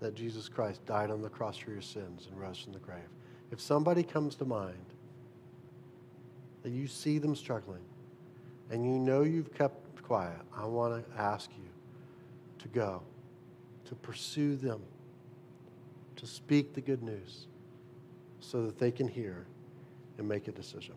that 0.00 0.14
Jesus 0.14 0.48
Christ 0.48 0.84
died 0.86 1.10
on 1.10 1.22
the 1.22 1.28
cross 1.28 1.56
for 1.56 1.70
your 1.70 1.82
sins 1.82 2.28
and 2.30 2.40
rose 2.40 2.58
from 2.58 2.72
the 2.72 2.78
grave? 2.78 3.08
If 3.50 3.60
somebody 3.60 4.02
comes 4.02 4.34
to 4.36 4.44
mind, 4.44 4.76
that 6.62 6.70
you 6.70 6.86
see 6.86 7.18
them 7.18 7.34
struggling 7.34 7.82
and 8.70 8.84
you 8.84 8.98
know 8.98 9.22
you've 9.22 9.52
kept 9.54 10.02
quiet, 10.02 10.38
I 10.56 10.66
want 10.66 11.04
to 11.04 11.20
ask 11.20 11.50
you 11.56 11.68
to 12.58 12.68
go, 12.68 13.02
to 13.86 13.94
pursue 13.96 14.56
them, 14.56 14.82
to 16.16 16.26
speak 16.26 16.74
the 16.74 16.80
good 16.80 17.02
news 17.02 17.46
so 18.40 18.66
that 18.66 18.78
they 18.78 18.90
can 18.90 19.08
hear 19.08 19.46
and 20.18 20.28
make 20.28 20.48
a 20.48 20.52
decision. 20.52 20.94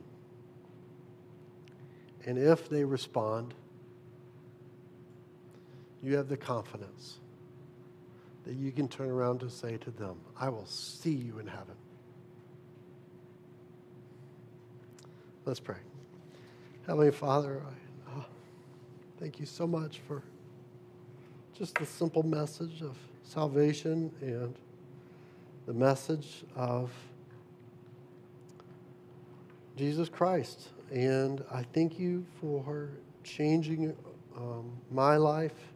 And 2.25 2.37
if 2.37 2.69
they 2.69 2.83
respond, 2.83 3.53
you 6.03 6.17
have 6.17 6.27
the 6.27 6.37
confidence 6.37 7.19
that 8.43 8.55
you 8.55 8.71
can 8.71 8.89
turn 8.89 9.09
around 9.09 9.39
to 9.39 9.49
say 9.49 9.77
to 9.77 9.91
them, 9.91 10.17
I 10.37 10.49
will 10.49 10.65
see 10.65 11.13
you 11.13 11.39
in 11.39 11.47
heaven. 11.47 11.75
Let's 15.45 15.61
pray. 15.61 15.77
Heavenly 16.85 17.11
Father, 17.11 17.61
I 17.65 18.19
uh, 18.19 18.23
thank 19.19 19.39
you 19.39 19.45
so 19.45 19.65
much 19.65 19.99
for 20.05 20.21
just 21.57 21.75
the 21.75 21.85
simple 21.85 22.23
message 22.23 22.81
of 22.81 22.97
salvation 23.23 24.11
and 24.21 24.53
the 25.65 25.73
message 25.73 26.43
of 26.55 26.91
Jesus 29.77 30.09
Christ. 30.09 30.67
And 30.91 31.43
I 31.49 31.63
thank 31.73 31.97
you 31.97 32.25
for 32.41 32.89
changing 33.23 33.95
um, 34.35 34.71
my 34.91 35.15
life 35.15 35.72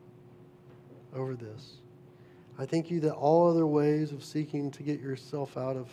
over 1.18 1.36
this. 1.36 1.78
I 2.57 2.65
thank 2.65 2.89
you 2.89 2.99
that 3.01 3.13
all 3.13 3.49
other 3.49 3.68
ways 3.68 4.11
of 4.11 4.24
seeking 4.24 4.72
to 4.72 4.84
get 4.84 4.99
yourself 4.99 5.57
out 5.57 5.76
of 5.76 5.89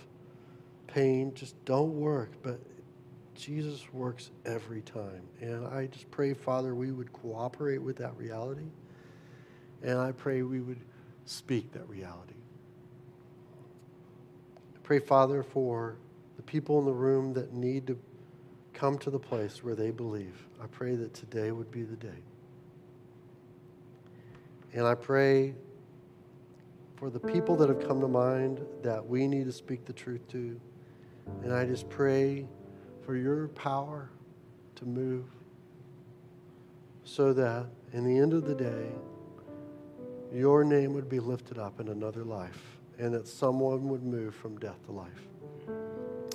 pain 0.87 1.35
just 1.35 1.63
don't 1.65 1.95
work, 1.95 2.31
but 2.43 2.61
Jesus 3.35 3.93
works 3.93 4.31
every 4.47 4.81
time. 4.81 5.23
And 5.41 5.67
I 5.67 5.87
just 5.87 6.11
pray, 6.11 6.35
Father, 6.35 6.75
we 6.75 6.93
would 6.93 7.13
cooperate 7.13 7.83
with 7.83 7.97
that 7.97 8.17
reality. 8.17 8.71
And 9.83 9.99
I 9.99 10.13
pray 10.13 10.43
we 10.43 10.61
would 10.61 10.81
speak 11.27 11.73
that 11.73 11.89
reality. 11.89 12.35
I 14.75 14.79
pray, 14.83 15.01
Father, 15.01 15.43
for 15.43 15.97
the 16.37 16.43
people 16.43 16.79
in 16.79 16.85
the 16.85 16.93
room 16.93 17.33
that 17.35 17.53
need 17.53 17.87
to 17.89 17.99
come 18.73 18.99
to 18.99 19.11
the 19.11 19.19
place 19.19 19.63
where 19.63 19.75
they 19.75 19.91
believe. 19.91 20.47
I 20.63 20.67
pray 20.67 20.95
that 20.97 21.15
today 21.15 21.51
would 21.53 21.71
be 21.71 21.83
the 21.83 21.97
day. 21.97 22.23
And 24.75 24.87
I 24.87 24.95
pray 24.95 25.55
for 26.97 27.09
the 27.09 27.21
people 27.21 27.57
that 27.57 27.69
have 27.69 27.87
come 27.87 28.01
to 28.01 28.09
mind 28.09 28.65
that 28.83 29.05
we 29.07 29.27
need 29.29 29.47
to 29.47 29.53
speak 29.53 29.85
the 29.85 29.93
truth 29.93 30.27
to. 30.29 30.61
And 31.43 31.53
I 31.53 31.65
just 31.65 31.89
pray 31.89 32.47
for 33.03 33.17
your 33.17 33.49
power 33.49 34.11
to 34.75 34.85
move 34.85 35.27
so 37.05 37.33
that 37.33 37.67
in 37.93 38.05
the 38.05 38.19
end 38.19 38.33
of 38.33 38.47
the 38.47 38.55
day, 38.55 38.89
your 40.33 40.65
name 40.65 40.93
would 40.95 41.09
be 41.09 41.21
lifted 41.21 41.59
up 41.59 41.79
in 41.79 41.89
another 41.89 42.25
life 42.25 42.79
and 42.99 43.15
that 43.15 43.29
someone 43.29 43.89
would 43.89 44.03
move 44.03 44.35
from 44.35 44.59
death 44.59 44.85
to 44.87 44.93
life. 44.93 45.29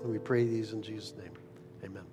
And 0.01 0.11
we 0.11 0.17
pray 0.17 0.45
these 0.45 0.71
in 0.71 0.81
Jesus' 0.81 1.13
name. 1.17 1.33
Amen. 1.83 2.08